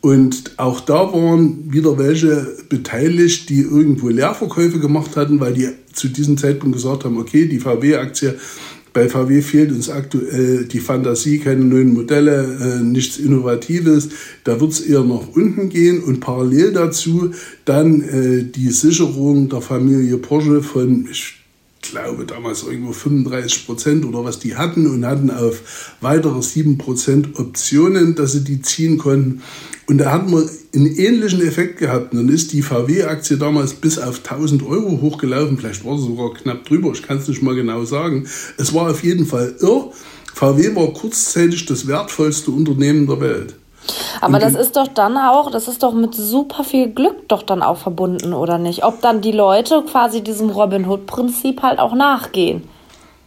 Und 0.00 0.58
auch 0.58 0.80
da 0.80 1.12
waren 1.12 1.72
wieder 1.72 1.96
welche 1.98 2.56
beteiligt, 2.68 3.48
die 3.48 3.60
irgendwo 3.60 4.08
Leerverkäufe 4.08 4.80
gemacht 4.80 5.16
hatten, 5.16 5.38
weil 5.38 5.54
die 5.54 5.68
zu 5.92 6.08
diesem 6.08 6.36
Zeitpunkt 6.36 6.76
gesagt 6.76 7.04
haben, 7.04 7.18
okay, 7.18 7.46
die 7.46 7.60
VW-Aktie 7.60 8.36
bei 8.92 9.08
VW 9.08 9.40
fehlt 9.42 9.72
uns 9.72 9.88
aktuell 9.88 10.64
die 10.64 10.80
Fantasie, 10.80 11.38
keine 11.38 11.64
neuen 11.64 11.94
Modelle, 11.94 12.44
äh, 12.60 12.82
nichts 12.82 13.18
Innovatives. 13.18 14.10
Da 14.44 14.60
wird 14.60 14.72
es 14.72 14.80
eher 14.80 15.02
nach 15.02 15.28
unten 15.34 15.68
gehen 15.68 16.02
und 16.02 16.20
parallel 16.20 16.72
dazu 16.72 17.32
dann 17.64 18.02
äh, 18.02 18.42
die 18.44 18.70
Sicherung 18.70 19.48
der 19.48 19.60
Familie 19.60 20.18
Porsche 20.18 20.62
von, 20.62 21.08
ich 21.10 21.41
glaube 21.82 22.24
damals 22.24 22.62
irgendwo 22.62 22.92
35 22.92 23.66
Prozent 23.66 24.04
oder 24.04 24.24
was 24.24 24.38
die 24.38 24.56
hatten 24.56 24.86
und 24.86 25.04
hatten 25.04 25.30
auf 25.30 25.94
weitere 26.00 26.40
7 26.40 26.78
Prozent 26.78 27.38
Optionen, 27.38 28.14
dass 28.14 28.32
sie 28.32 28.44
die 28.44 28.62
ziehen 28.62 28.98
konnten. 28.98 29.42
Und 29.86 29.98
da 29.98 30.12
hat 30.12 30.30
man 30.30 30.48
einen 30.74 30.86
ähnlichen 30.86 31.42
Effekt 31.42 31.78
gehabt. 31.78 32.14
Dann 32.14 32.28
ist 32.28 32.52
die 32.52 32.62
VW-Aktie 32.62 33.36
damals 33.36 33.74
bis 33.74 33.98
auf 33.98 34.18
1000 34.18 34.64
Euro 34.64 35.00
hochgelaufen. 35.02 35.58
Vielleicht 35.58 35.84
war 35.84 35.98
sie 35.98 36.06
sogar 36.06 36.32
knapp 36.32 36.64
drüber. 36.64 36.92
Ich 36.92 37.02
kann 37.02 37.18
es 37.18 37.28
nicht 37.28 37.42
mal 37.42 37.54
genau 37.54 37.84
sagen. 37.84 38.26
Es 38.56 38.72
war 38.72 38.90
auf 38.90 39.02
jeden 39.02 39.26
Fall 39.26 39.54
irr. 39.60 39.92
VW 40.34 40.74
war 40.74 40.92
kurzzeitig 40.94 41.66
das 41.66 41.86
wertvollste 41.86 42.52
Unternehmen 42.52 43.06
der 43.06 43.20
Welt. 43.20 43.54
Aber 44.20 44.38
das 44.38 44.54
ist 44.54 44.76
doch 44.76 44.88
dann 44.88 45.16
auch, 45.16 45.50
das 45.50 45.68
ist 45.68 45.82
doch 45.82 45.92
mit 45.92 46.14
super 46.14 46.64
viel 46.64 46.88
Glück 46.88 47.28
doch 47.28 47.42
dann 47.42 47.62
auch 47.62 47.78
verbunden, 47.78 48.32
oder 48.32 48.58
nicht? 48.58 48.84
Ob 48.84 49.00
dann 49.00 49.20
die 49.20 49.32
Leute 49.32 49.82
quasi 49.82 50.22
diesem 50.22 50.50
Robin 50.50 50.88
Hood-Prinzip 50.88 51.62
halt 51.62 51.78
auch 51.78 51.94
nachgehen. 51.94 52.68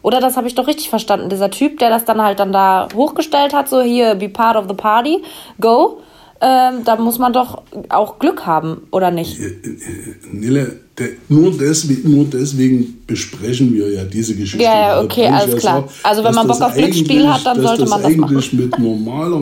Oder 0.01 0.19
das 0.19 0.37
habe 0.37 0.47
ich 0.47 0.55
doch 0.55 0.67
richtig 0.67 0.89
verstanden. 0.89 1.29
Dieser 1.29 1.49
Typ, 1.49 1.79
der 1.79 1.89
das 1.89 2.05
dann 2.05 2.21
halt 2.21 2.39
dann 2.39 2.51
da 2.51 2.87
hochgestellt 2.95 3.53
hat, 3.53 3.67
so 3.67 3.81
hier, 3.81 4.15
be 4.15 4.29
part 4.29 4.55
of 4.55 4.65
the 4.67 4.75
party, 4.75 5.23
go 5.59 5.99
ähm, 6.41 6.83
da 6.83 6.95
muss 6.97 7.17
man 7.17 7.33
doch 7.33 7.63
auch 7.89 8.19
Glück 8.19 8.45
haben, 8.45 8.87
oder 8.91 9.09
nicht? 9.09 9.39
Äh, 9.39 9.45
äh, 9.45 10.15
Nille, 10.31 10.81
der, 10.97 11.09
nur, 11.27 11.51
deswegen, 11.57 12.09
nur 12.09 12.25
deswegen 12.25 13.01
besprechen 13.05 13.73
wir 13.73 13.91
ja 13.91 14.03
diese 14.05 14.33
Geschichte. 14.35 14.63
Ja, 14.63 14.79
ja 14.79 15.01
okay, 15.01 15.27
alles 15.27 15.53
ja 15.53 15.59
klar. 15.59 15.89
Sag, 15.89 16.05
also 16.05 16.23
wenn 16.23 16.35
man 16.35 16.47
Bock 16.47 16.61
auf 16.61 16.73
Glücksspiel 16.73 17.27
hat, 17.27 17.45
dann 17.45 17.61
sollte 17.61 17.85
man 17.85 18.01
das 18.01 18.11
eigentlich 18.11 18.53
machen. 18.53 18.69
mit 18.69 18.79
normaler, 18.79 19.39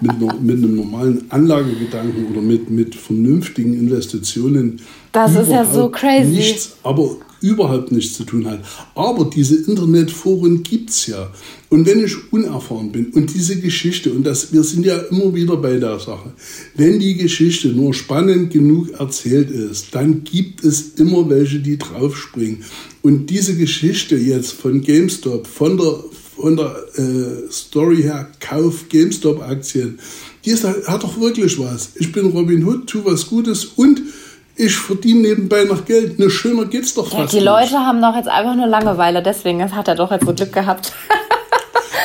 mit, 0.00 0.42
mit 0.42 0.56
einem 0.56 0.76
normalen 0.76 1.24
Anlagegedanken 1.28 2.26
oder 2.30 2.40
mit, 2.40 2.70
mit 2.70 2.94
vernünftigen 2.94 3.74
Investitionen 3.74 4.80
das 5.14 5.36
ist 5.36 5.48
ja 5.48 5.64
so 5.64 5.88
crazy. 5.90 6.32
Nichts, 6.32 6.76
aber 6.82 7.10
überhaupt 7.44 7.92
nichts 7.92 8.14
zu 8.14 8.24
tun 8.24 8.46
hat. 8.46 8.60
Aber 8.94 9.26
diese 9.26 9.56
Internetforen 9.56 10.62
gibt 10.62 10.90
es 10.90 11.06
ja. 11.06 11.30
Und 11.68 11.86
wenn 11.86 12.02
ich 12.02 12.32
unerfahren 12.32 12.90
bin 12.90 13.06
und 13.08 13.34
diese 13.34 13.60
Geschichte, 13.60 14.12
und 14.12 14.24
das, 14.24 14.52
wir 14.52 14.64
sind 14.64 14.86
ja 14.86 14.96
immer 15.10 15.34
wieder 15.34 15.56
bei 15.58 15.76
der 15.76 15.98
Sache, 15.98 16.32
wenn 16.76 16.98
die 16.98 17.16
Geschichte 17.16 17.68
nur 17.68 17.92
spannend 17.92 18.50
genug 18.50 18.98
erzählt 18.98 19.50
ist, 19.50 19.94
dann 19.94 20.24
gibt 20.24 20.64
es 20.64 20.94
immer 20.96 21.28
welche, 21.28 21.58
die 21.58 21.76
draufspringen. 21.76 22.64
Und 23.02 23.28
diese 23.28 23.56
Geschichte 23.56 24.16
jetzt 24.16 24.52
von 24.52 24.80
GameStop, 24.80 25.46
von 25.46 25.76
der, 25.76 26.02
von 26.36 26.56
der 26.56 26.76
äh, 26.96 27.52
Story 27.52 28.02
her, 28.02 28.30
Kauf 28.40 28.88
GameStop-Aktien, 28.88 29.98
die 30.44 30.50
ist, 30.50 30.64
hat 30.64 31.02
doch 31.02 31.20
wirklich 31.20 31.58
was. 31.58 31.90
Ich 31.96 32.10
bin 32.10 32.26
Robin 32.26 32.64
Hood, 32.64 32.86
tu 32.86 33.04
was 33.04 33.26
Gutes 33.26 33.64
und 33.64 34.00
ich 34.56 34.76
verdiene 34.76 35.20
nebenbei 35.20 35.64
noch 35.64 35.84
Geld. 35.84 36.18
Ne, 36.18 36.30
schöner 36.30 36.66
geht's 36.66 36.94
doch 36.94 37.08
fast. 37.08 37.32
Ja, 37.32 37.40
die 37.40 37.44
Leute 37.44 37.78
haben 37.78 38.00
doch 38.00 38.14
jetzt 38.14 38.28
einfach 38.28 38.54
nur 38.54 38.66
Langeweile, 38.66 39.22
deswegen 39.22 39.74
hat 39.74 39.88
er 39.88 39.94
doch 39.94 40.10
jetzt 40.10 40.26
so 40.26 40.34
Glück 40.34 40.52
gehabt. 40.52 40.92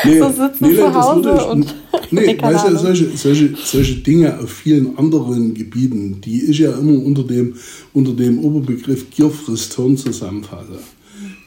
Nee, 0.06 0.20
so 0.20 0.30
sitzen 0.30 0.58
nee, 0.62 0.76
zu 0.76 0.94
Hause 0.94 1.36
ich, 1.38 1.46
und. 1.46 1.76
Nee, 2.12 2.38
weißt 2.42 2.70
du, 2.70 2.78
solche, 2.78 3.18
solche, 3.18 3.54
solche 3.62 3.96
Dinge 3.96 4.40
auf 4.40 4.50
vielen 4.50 4.98
anderen 4.98 5.54
Gebieten, 5.54 6.22
die 6.22 6.46
ich 6.46 6.60
ja 6.60 6.72
immer 6.72 7.04
unter 7.04 7.24
dem, 7.24 7.56
unter 7.94 8.14
dem 8.14 8.40
Oberbegriff 8.40 9.10
Gier 9.10 9.30
frisst 9.30 9.76
Hirn 9.76 9.98
zusammenfasse, 9.98 10.80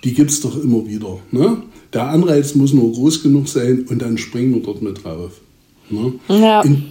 die 0.05 0.13
gibt 0.13 0.31
es 0.31 0.41
doch 0.41 0.63
immer 0.63 0.87
wieder. 0.87 1.19
Ne? 1.31 1.63
Der 1.93 2.09
Anreiz 2.09 2.55
muss 2.55 2.73
nur 2.73 2.93
groß 2.93 3.23
genug 3.23 3.49
sein 3.49 3.87
und 3.89 4.03
dann 4.03 4.19
springen 4.19 4.55
wir 4.55 4.63
dort 4.63 4.83
mit 4.83 5.03
drauf. 5.03 5.33
Ne? 5.91 6.13
Ja. 6.29 6.61
In, 6.63 6.85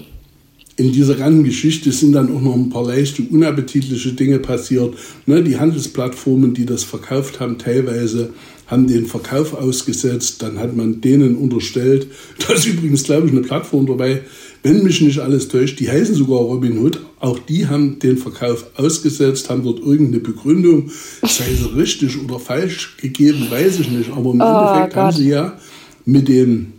in 0.81 0.91
dieser 0.91 1.13
ganzen 1.13 1.43
Geschichte 1.43 1.91
sind 1.91 2.13
dann 2.13 2.35
auch 2.35 2.41
noch 2.41 2.55
ein 2.55 2.69
paar 2.69 2.85
leichte, 2.85 3.21
unappetitliche 3.21 4.13
Dinge 4.13 4.39
passiert. 4.39 4.95
Ne, 5.27 5.43
die 5.43 5.57
Handelsplattformen, 5.57 6.55
die 6.55 6.65
das 6.65 6.83
verkauft 6.83 7.39
haben, 7.39 7.59
teilweise 7.59 8.33
haben 8.65 8.87
den 8.87 9.05
Verkauf 9.05 9.53
ausgesetzt. 9.53 10.41
Dann 10.41 10.57
hat 10.57 10.75
man 10.75 10.99
denen 10.99 11.35
unterstellt, 11.35 12.07
da 12.47 12.53
ist 12.53 12.65
übrigens, 12.65 13.03
glaube 13.03 13.27
ich, 13.27 13.31
eine 13.31 13.41
Plattform 13.41 13.85
dabei, 13.85 14.21
wenn 14.63 14.83
mich 14.83 15.01
nicht 15.01 15.19
alles 15.19 15.49
täuscht, 15.49 15.79
die 15.79 15.89
heißen 15.89 16.15
sogar 16.15 16.39
Robinhood. 16.39 16.99
Auch 17.19 17.37
die 17.37 17.67
haben 17.67 17.99
den 17.99 18.17
Verkauf 18.17 18.65
ausgesetzt, 18.75 19.49
haben 19.49 19.63
dort 19.63 19.79
irgendeine 19.79 20.19
Begründung, 20.19 20.89
sei 21.21 21.53
sie 21.53 21.75
richtig 21.75 22.19
oder 22.23 22.39
falsch 22.39 22.97
gegeben, 22.97 23.47
weiß 23.51 23.81
ich 23.81 23.91
nicht. 23.91 24.11
Aber 24.11 24.31
im 24.31 24.41
oh, 24.41 24.45
Endeffekt 24.45 24.93
Gott. 24.93 25.03
haben 25.03 25.15
sie 25.15 25.29
ja 25.29 25.59
mit 26.05 26.27
dem, 26.27 26.73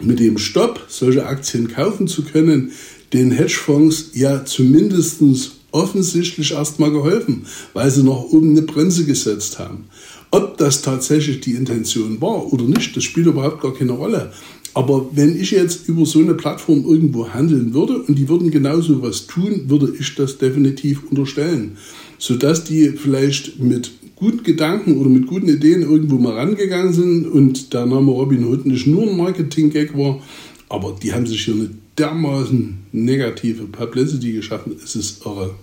mit 0.00 0.20
dem 0.20 0.38
Stopp, 0.38 0.84
solche 0.88 1.26
Aktien 1.26 1.68
kaufen 1.68 2.08
zu 2.08 2.24
können, 2.24 2.72
den 3.12 3.30
Hedgefonds 3.30 4.10
ja 4.14 4.44
zumindest 4.44 5.22
offensichtlich 5.70 6.52
erstmal 6.52 6.90
geholfen, 6.90 7.46
weil 7.72 7.90
sie 7.90 8.02
noch 8.02 8.24
oben 8.32 8.50
eine 8.50 8.62
Bremse 8.62 9.04
gesetzt 9.04 9.58
haben. 9.58 9.84
Ob 10.30 10.56
das 10.56 10.82
tatsächlich 10.82 11.40
die 11.40 11.52
Intention 11.52 12.20
war 12.20 12.52
oder 12.52 12.64
nicht, 12.64 12.96
das 12.96 13.04
spielt 13.04 13.26
überhaupt 13.26 13.60
gar 13.60 13.74
keine 13.74 13.92
Rolle. 13.92 14.32
Aber 14.74 15.10
wenn 15.12 15.38
ich 15.38 15.50
jetzt 15.50 15.88
über 15.88 16.06
so 16.06 16.20
eine 16.20 16.34
Plattform 16.34 16.84
irgendwo 16.86 17.28
handeln 17.28 17.74
würde 17.74 18.02
und 18.02 18.18
die 18.18 18.28
würden 18.28 18.50
genauso 18.50 19.02
was 19.02 19.26
tun, 19.26 19.64
würde 19.66 19.92
ich 19.98 20.14
das 20.14 20.38
definitiv 20.38 21.02
unterstellen. 21.10 21.76
Sodass 22.18 22.64
die 22.64 22.88
vielleicht 22.90 23.60
mit 23.60 23.90
guten 24.16 24.42
Gedanken 24.42 24.96
oder 24.98 25.10
mit 25.10 25.26
guten 25.26 25.48
Ideen 25.48 25.82
irgendwo 25.82 26.16
mal 26.16 26.34
rangegangen 26.34 26.94
sind 26.94 27.26
und 27.26 27.74
der 27.74 27.84
Name 27.84 28.12
Robin 28.12 28.46
Hood 28.46 28.64
nicht 28.64 28.86
nur 28.86 29.02
ein 29.02 29.16
Marketing-Gag 29.16 29.98
war, 29.98 30.22
aber 30.70 30.96
die 31.02 31.12
haben 31.12 31.26
sich 31.26 31.44
hier 31.44 31.54
eine 31.54 31.70
dermaßen 31.98 32.86
negative 32.92 33.64
Publicity 33.64 34.32
geschaffen. 34.32 34.76
Es 34.82 34.96
ist 34.96 35.24
irre. 35.24 35.54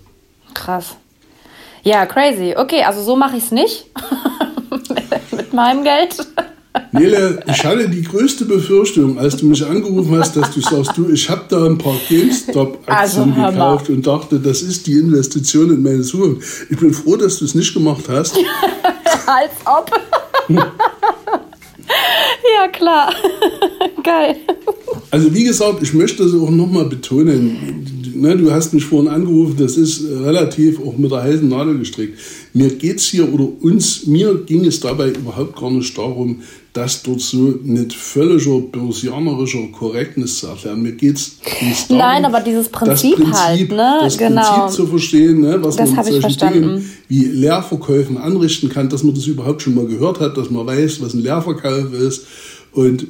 Krass. 0.53 0.95
Ja, 1.83 2.05
crazy. 2.05 2.53
Okay, 2.55 2.83
also 2.83 3.01
so 3.01 3.15
mache 3.15 3.37
ich 3.37 3.45
es 3.45 3.51
nicht. 3.51 3.85
Mit 5.31 5.53
meinem 5.53 5.83
Geld. 5.83 6.15
Nele, 6.91 7.43
ich 7.47 7.63
hatte 7.63 7.89
die 7.89 8.03
größte 8.03 8.45
Befürchtung, 8.45 9.17
als 9.19 9.37
du 9.37 9.45
mich 9.47 9.65
angerufen 9.65 10.17
hast, 10.19 10.35
dass 10.35 10.51
du 10.53 10.61
sagst, 10.61 10.97
du, 10.97 11.09
ich 11.09 11.29
habe 11.29 11.43
da 11.49 11.65
ein 11.65 11.77
paar 11.77 11.95
GameStop-Aktien 12.07 13.33
also, 13.33 13.51
gekauft 13.51 13.89
und 13.89 14.05
dachte, 14.05 14.39
das 14.39 14.61
ist 14.61 14.87
die 14.87 14.93
Investition 14.93 15.71
in 15.71 15.81
meine 15.81 16.01
Zukunft. 16.01 16.67
Ich 16.69 16.77
bin 16.77 16.93
froh, 16.93 17.15
dass 17.15 17.39
du 17.39 17.45
es 17.45 17.55
nicht 17.55 17.73
gemacht 17.73 18.03
hast. 18.07 18.37
Als 19.25 19.51
ob. 19.65 19.91
ja, 22.57 22.67
klar. 22.67 23.13
Geil. 24.03 24.37
Also 25.11 25.33
wie 25.33 25.43
gesagt, 25.43 25.81
ich 25.81 25.93
möchte 25.93 26.23
das 26.23 26.33
auch 26.33 26.49
nochmal 26.49 26.85
betonen 26.85 27.99
ne, 28.19 28.37
du 28.37 28.51
hast 28.51 28.73
mich 28.73 28.85
vorhin 28.85 29.09
angerufen, 29.09 29.55
das 29.57 29.77
ist 29.77 30.03
relativ 30.03 30.79
auch 30.79 30.97
mit 30.97 31.11
der 31.11 31.23
heißen 31.23 31.47
Nadel 31.47 31.79
gestrickt. 31.79 32.19
Mir 32.53 32.69
geht 32.69 32.97
es 32.97 33.05
hier 33.07 33.31
oder 33.31 33.47
uns, 33.61 34.05
mir 34.07 34.43
ging 34.45 34.65
es 34.65 34.79
dabei 34.79 35.09
überhaupt 35.09 35.59
gar 35.59 35.71
nicht 35.71 35.97
darum, 35.97 36.41
das 36.73 37.01
dort 37.01 37.21
so 37.21 37.55
mit 37.63 37.93
völliger 37.93 38.59
börsianerischer 38.59 39.67
Korrektness 39.71 40.39
zu 40.39 40.47
erklären. 40.47 40.81
Mir 40.81 40.91
geht 40.91 41.17
es 41.17 41.37
darum, 41.87 41.97
Nein, 41.97 42.25
aber 42.25 42.41
dieses 42.41 42.69
Prinzip, 42.69 43.15
Prinzip 43.15 43.33
halt, 43.33 43.71
ne? 43.71 43.97
Das 44.01 44.17
genau. 44.17 44.59
Prinzip 44.59 44.75
zu 44.75 44.87
verstehen, 44.87 45.41
ne? 45.41 45.57
was 45.61 45.75
das 45.75 45.89
man 45.91 46.05
mit 46.05 46.21
solchen 46.21 46.53
Dingen 46.53 46.89
wie 47.07 47.25
Leerverkäufen 47.25 48.17
anrichten 48.17 48.69
kann, 48.69 48.87
dass 48.87 49.03
man 49.03 49.15
das 49.15 49.25
überhaupt 49.25 49.61
schon 49.61 49.75
mal 49.75 49.87
gehört 49.87 50.19
hat, 50.19 50.37
dass 50.37 50.49
man 50.49 50.65
weiß, 50.67 51.01
was 51.01 51.13
ein 51.13 51.21
Leerverkauf 51.21 51.93
ist 51.93 52.25
und 52.71 53.07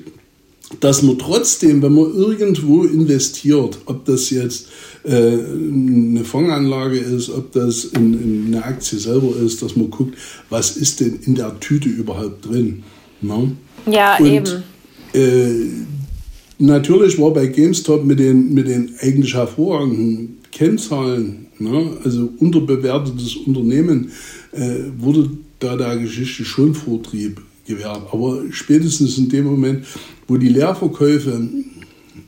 dass 0.79 1.01
man 1.01 1.17
trotzdem, 1.17 1.81
wenn 1.81 1.93
man 1.93 2.13
irgendwo 2.13 2.83
investiert, 2.83 3.79
ob 3.85 4.05
das 4.05 4.29
jetzt 4.29 4.67
äh, 5.03 5.11
eine 5.13 6.23
Fondsanlage 6.23 6.99
ist, 6.99 7.29
ob 7.29 7.51
das 7.51 7.85
in, 7.85 8.13
in 8.13 8.53
eine 8.53 8.63
Aktie 8.63 8.99
selber 8.99 9.35
ist, 9.35 9.61
dass 9.61 9.75
man 9.75 9.89
guckt, 9.89 10.15
was 10.49 10.77
ist 10.77 10.99
denn 10.99 11.19
in 11.25 11.35
der 11.35 11.59
Tüte 11.59 11.89
überhaupt 11.89 12.47
drin. 12.47 12.83
Ne? 13.21 13.51
Ja, 13.89 14.17
Und, 14.17 14.25
eben. 14.27 14.63
Äh, 15.13 15.49
natürlich 16.59 17.17
war 17.19 17.31
bei 17.33 17.47
GameStop 17.47 18.05
mit 18.05 18.19
den, 18.19 18.53
mit 18.53 18.67
den 18.67 18.93
eigentlich 18.99 19.33
hervorragenden 19.33 20.37
Kennzahlen, 20.51 21.47
ne? 21.57 21.97
also 22.03 22.29
unterbewertetes 22.37 23.37
Unternehmen, 23.37 24.11
äh, 24.51 24.75
wurde 24.97 25.31
da 25.57 25.75
der 25.75 25.97
Geschichte 25.97 26.45
schon 26.45 26.75
Vortrieb 26.75 27.41
gewährt. 27.69 28.01
Aber 28.11 28.43
spätestens 28.51 29.17
in 29.17 29.29
dem 29.29 29.45
Moment, 29.45 29.85
wo 30.27 30.35
die 30.35 30.49
Leerverkäufe 30.49 31.47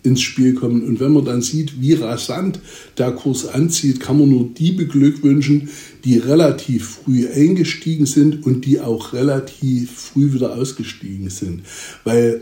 ins 0.04 0.22
Spiel 0.22 0.54
kommen 0.54 0.84
und 0.84 1.00
wenn 1.00 1.12
man 1.12 1.26
dann 1.26 1.42
sieht, 1.42 1.82
wie 1.82 1.94
rasant 1.94 2.60
der 2.98 3.12
Kurs 3.12 3.48
anzieht, 3.48 4.00
kann 4.00 4.18
man 4.18 4.30
nur 4.30 4.46
die 4.46 4.72
beglückwünschen, 4.72 5.70
die 6.06 6.18
relativ 6.18 7.02
früh 7.04 7.28
eingestiegen 7.28 8.06
sind 8.06 8.46
und 8.46 8.66
die 8.66 8.80
auch 8.80 9.14
relativ 9.14 9.92
früh 9.92 10.34
wieder 10.34 10.56
ausgestiegen 10.56 11.30
sind. 11.30 11.64
Weil 12.04 12.42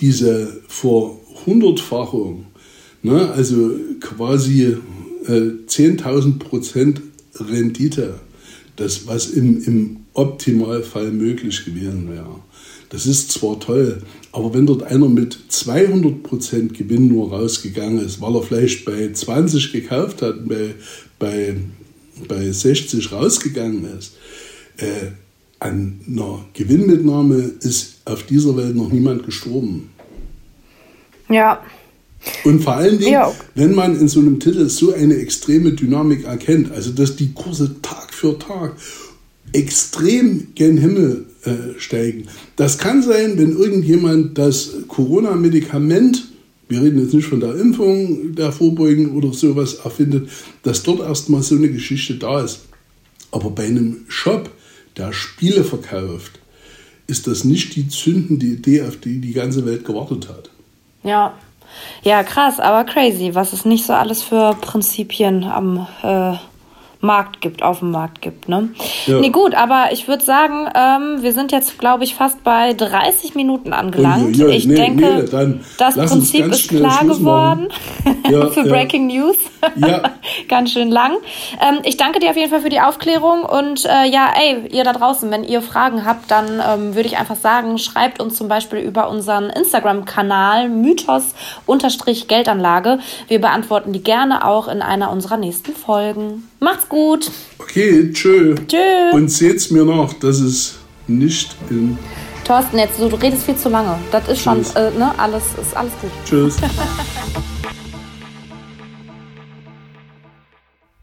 diese 0.00 0.60
vor 0.66 1.20
hundertfachung, 1.46 2.46
ne, 3.02 3.30
also 3.30 3.72
quasi 4.00 4.76
äh, 5.26 5.30
10.000 5.66 6.38
Prozent 6.38 7.02
Rendite, 7.34 8.14
das 8.78 9.06
was 9.06 9.26
im, 9.26 9.62
im 9.64 9.96
Optimalfall 10.14 11.10
möglich 11.10 11.64
gewesen 11.64 12.10
wäre. 12.10 12.40
Das 12.90 13.04
ist 13.04 13.32
zwar 13.32 13.60
toll, 13.60 14.02
aber 14.32 14.54
wenn 14.54 14.66
dort 14.66 14.82
einer 14.84 15.08
mit 15.08 15.38
200% 15.50 16.72
Gewinn 16.72 17.08
nur 17.08 17.30
rausgegangen 17.30 18.04
ist, 18.04 18.20
weil 18.20 18.34
er 18.34 18.42
vielleicht 18.42 18.84
bei 18.86 19.12
20 19.12 19.72
gekauft 19.72 20.22
hat 20.22 20.48
bei, 20.48 20.74
bei, 21.18 21.56
bei 22.26 22.50
60 22.50 23.12
rausgegangen 23.12 23.98
ist, 23.98 24.16
äh, 24.78 25.10
an 25.60 26.00
einer 26.06 26.46
Gewinnmitnahme 26.54 27.52
ist 27.60 28.00
auf 28.04 28.22
dieser 28.22 28.56
Welt 28.56 28.76
noch 28.76 28.90
niemand 28.90 29.26
gestorben. 29.26 29.90
Ja. 31.28 31.62
Und 32.44 32.62
vor 32.62 32.74
allen 32.74 32.98
Dingen, 32.98 33.12
ja. 33.12 33.32
wenn 33.54 33.74
man 33.74 33.98
in 33.98 34.08
so 34.08 34.20
einem 34.20 34.40
Titel 34.40 34.68
so 34.68 34.92
eine 34.92 35.16
extreme 35.16 35.72
Dynamik 35.72 36.24
erkennt, 36.24 36.72
also 36.72 36.90
dass 36.90 37.16
die 37.16 37.32
Kurse 37.32 37.80
Tag 37.82 38.12
für 38.12 38.38
Tag 38.38 38.74
extrem 39.52 40.48
gen 40.54 40.76
Himmel 40.76 41.26
äh, 41.44 41.78
steigen. 41.78 42.26
Das 42.56 42.78
kann 42.78 43.02
sein, 43.02 43.38
wenn 43.38 43.56
irgendjemand 43.56 44.36
das 44.36 44.72
Corona-Medikament, 44.88 46.28
wir 46.68 46.82
reden 46.82 47.00
jetzt 47.00 47.14
nicht 47.14 47.28
von 47.28 47.40
der 47.40 47.54
Impfung, 47.54 48.34
der 48.34 48.52
Vorbeugen 48.52 49.14
oder 49.14 49.32
sowas 49.32 49.74
erfindet, 49.74 50.28
dass 50.62 50.82
dort 50.82 51.00
erstmal 51.00 51.42
so 51.42 51.54
eine 51.54 51.70
Geschichte 51.70 52.16
da 52.16 52.42
ist. 52.42 52.60
Aber 53.30 53.50
bei 53.50 53.64
einem 53.66 54.04
Shop, 54.08 54.50
der 54.96 55.12
Spiele 55.12 55.64
verkauft, 55.64 56.40
ist 57.06 57.26
das 57.26 57.44
nicht 57.44 57.74
die 57.76 57.88
zündende 57.88 58.46
Idee, 58.46 58.82
auf 58.82 58.96
die 58.98 59.18
die 59.18 59.32
ganze 59.32 59.64
Welt 59.64 59.84
gewartet 59.84 60.28
hat. 60.28 60.50
Ja, 61.04 61.38
ja, 62.02 62.22
krass, 62.22 62.60
aber 62.60 62.84
crazy, 62.84 63.34
was 63.34 63.52
es 63.52 63.64
nicht 63.64 63.84
so 63.84 63.92
alles 63.92 64.22
für 64.22 64.54
Prinzipien 64.60 65.44
am 65.44 65.86
äh, 66.02 66.36
Markt 67.00 67.40
gibt, 67.40 67.62
auf 67.62 67.78
dem 67.78 67.92
Markt 67.92 68.22
gibt. 68.22 68.48
Ne? 68.48 68.70
Ja. 69.06 69.20
Nee, 69.20 69.30
gut, 69.30 69.54
aber 69.54 69.90
ich 69.92 70.08
würde 70.08 70.24
sagen, 70.24 70.68
ähm, 70.74 71.22
wir 71.22 71.32
sind 71.32 71.52
jetzt, 71.52 71.78
glaube 71.78 72.02
ich, 72.02 72.16
fast 72.16 72.42
bei 72.42 72.72
30 72.72 73.36
Minuten 73.36 73.72
angelangt. 73.72 74.36
Ja, 74.36 74.48
ich 74.48 74.66
nee, 74.66 74.74
denke, 74.74 75.28
nee, 75.30 75.60
das 75.78 75.94
Prinzip 75.94 76.46
ist 76.46 76.68
klar 76.68 77.04
geworden 77.04 77.68
ja, 78.30 78.48
für 78.48 78.64
Breaking 78.64 79.06
News. 79.06 79.36
Ganz 80.48 80.72
schön 80.72 80.90
lang. 80.90 81.12
Ähm, 81.60 81.78
ich 81.84 81.96
danke 81.96 82.18
dir 82.18 82.30
auf 82.30 82.36
jeden 82.36 82.50
Fall 82.50 82.62
für 82.62 82.68
die 82.68 82.80
Aufklärung 82.80 83.44
und 83.44 83.84
äh, 83.84 84.08
ja, 84.08 84.32
ey, 84.36 84.66
ihr 84.70 84.82
da 84.82 84.92
draußen, 84.92 85.30
wenn 85.30 85.44
ihr 85.44 85.62
Fragen 85.62 86.04
habt, 86.04 86.32
dann 86.32 86.60
ähm, 86.68 86.96
würde 86.96 87.08
ich 87.08 87.16
einfach 87.16 87.36
sagen, 87.36 87.78
schreibt 87.78 88.20
uns 88.20 88.34
zum 88.36 88.48
Beispiel 88.48 88.80
über 88.80 89.08
unseren 89.08 89.50
Instagram-Kanal 89.50 90.68
Mythos-Geldanlage. 90.68 92.98
Wir 93.28 93.40
beantworten 93.40 93.92
die 93.92 94.02
gerne 94.02 94.44
auch 94.44 94.66
in 94.66 94.82
einer 94.82 95.12
unserer 95.12 95.36
nächsten 95.36 95.76
Folgen. 95.76 96.48
Macht's 96.60 96.87
gut. 96.88 97.30
Okay, 97.58 98.12
tschö. 98.12 98.54
Tschö. 98.66 99.10
Und 99.12 99.28
seht's 99.28 99.70
mir 99.70 99.84
noch, 99.84 100.12
dass 100.14 100.40
es 100.40 100.76
nicht 101.06 101.56
in. 101.70 101.98
Thorsten, 102.44 102.78
jetzt, 102.78 102.98
du, 102.98 103.06
redest 103.06 103.44
viel 103.44 103.56
zu 103.56 103.68
lange. 103.68 103.98
Das 104.10 104.26
ist 104.28 104.40
schon, 104.40 104.64
äh, 104.74 104.90
ne, 104.98 105.12
alles, 105.18 105.42
ist 105.60 105.76
alles 105.76 105.92
gut. 106.00 106.10
Tschüss. 106.24 106.56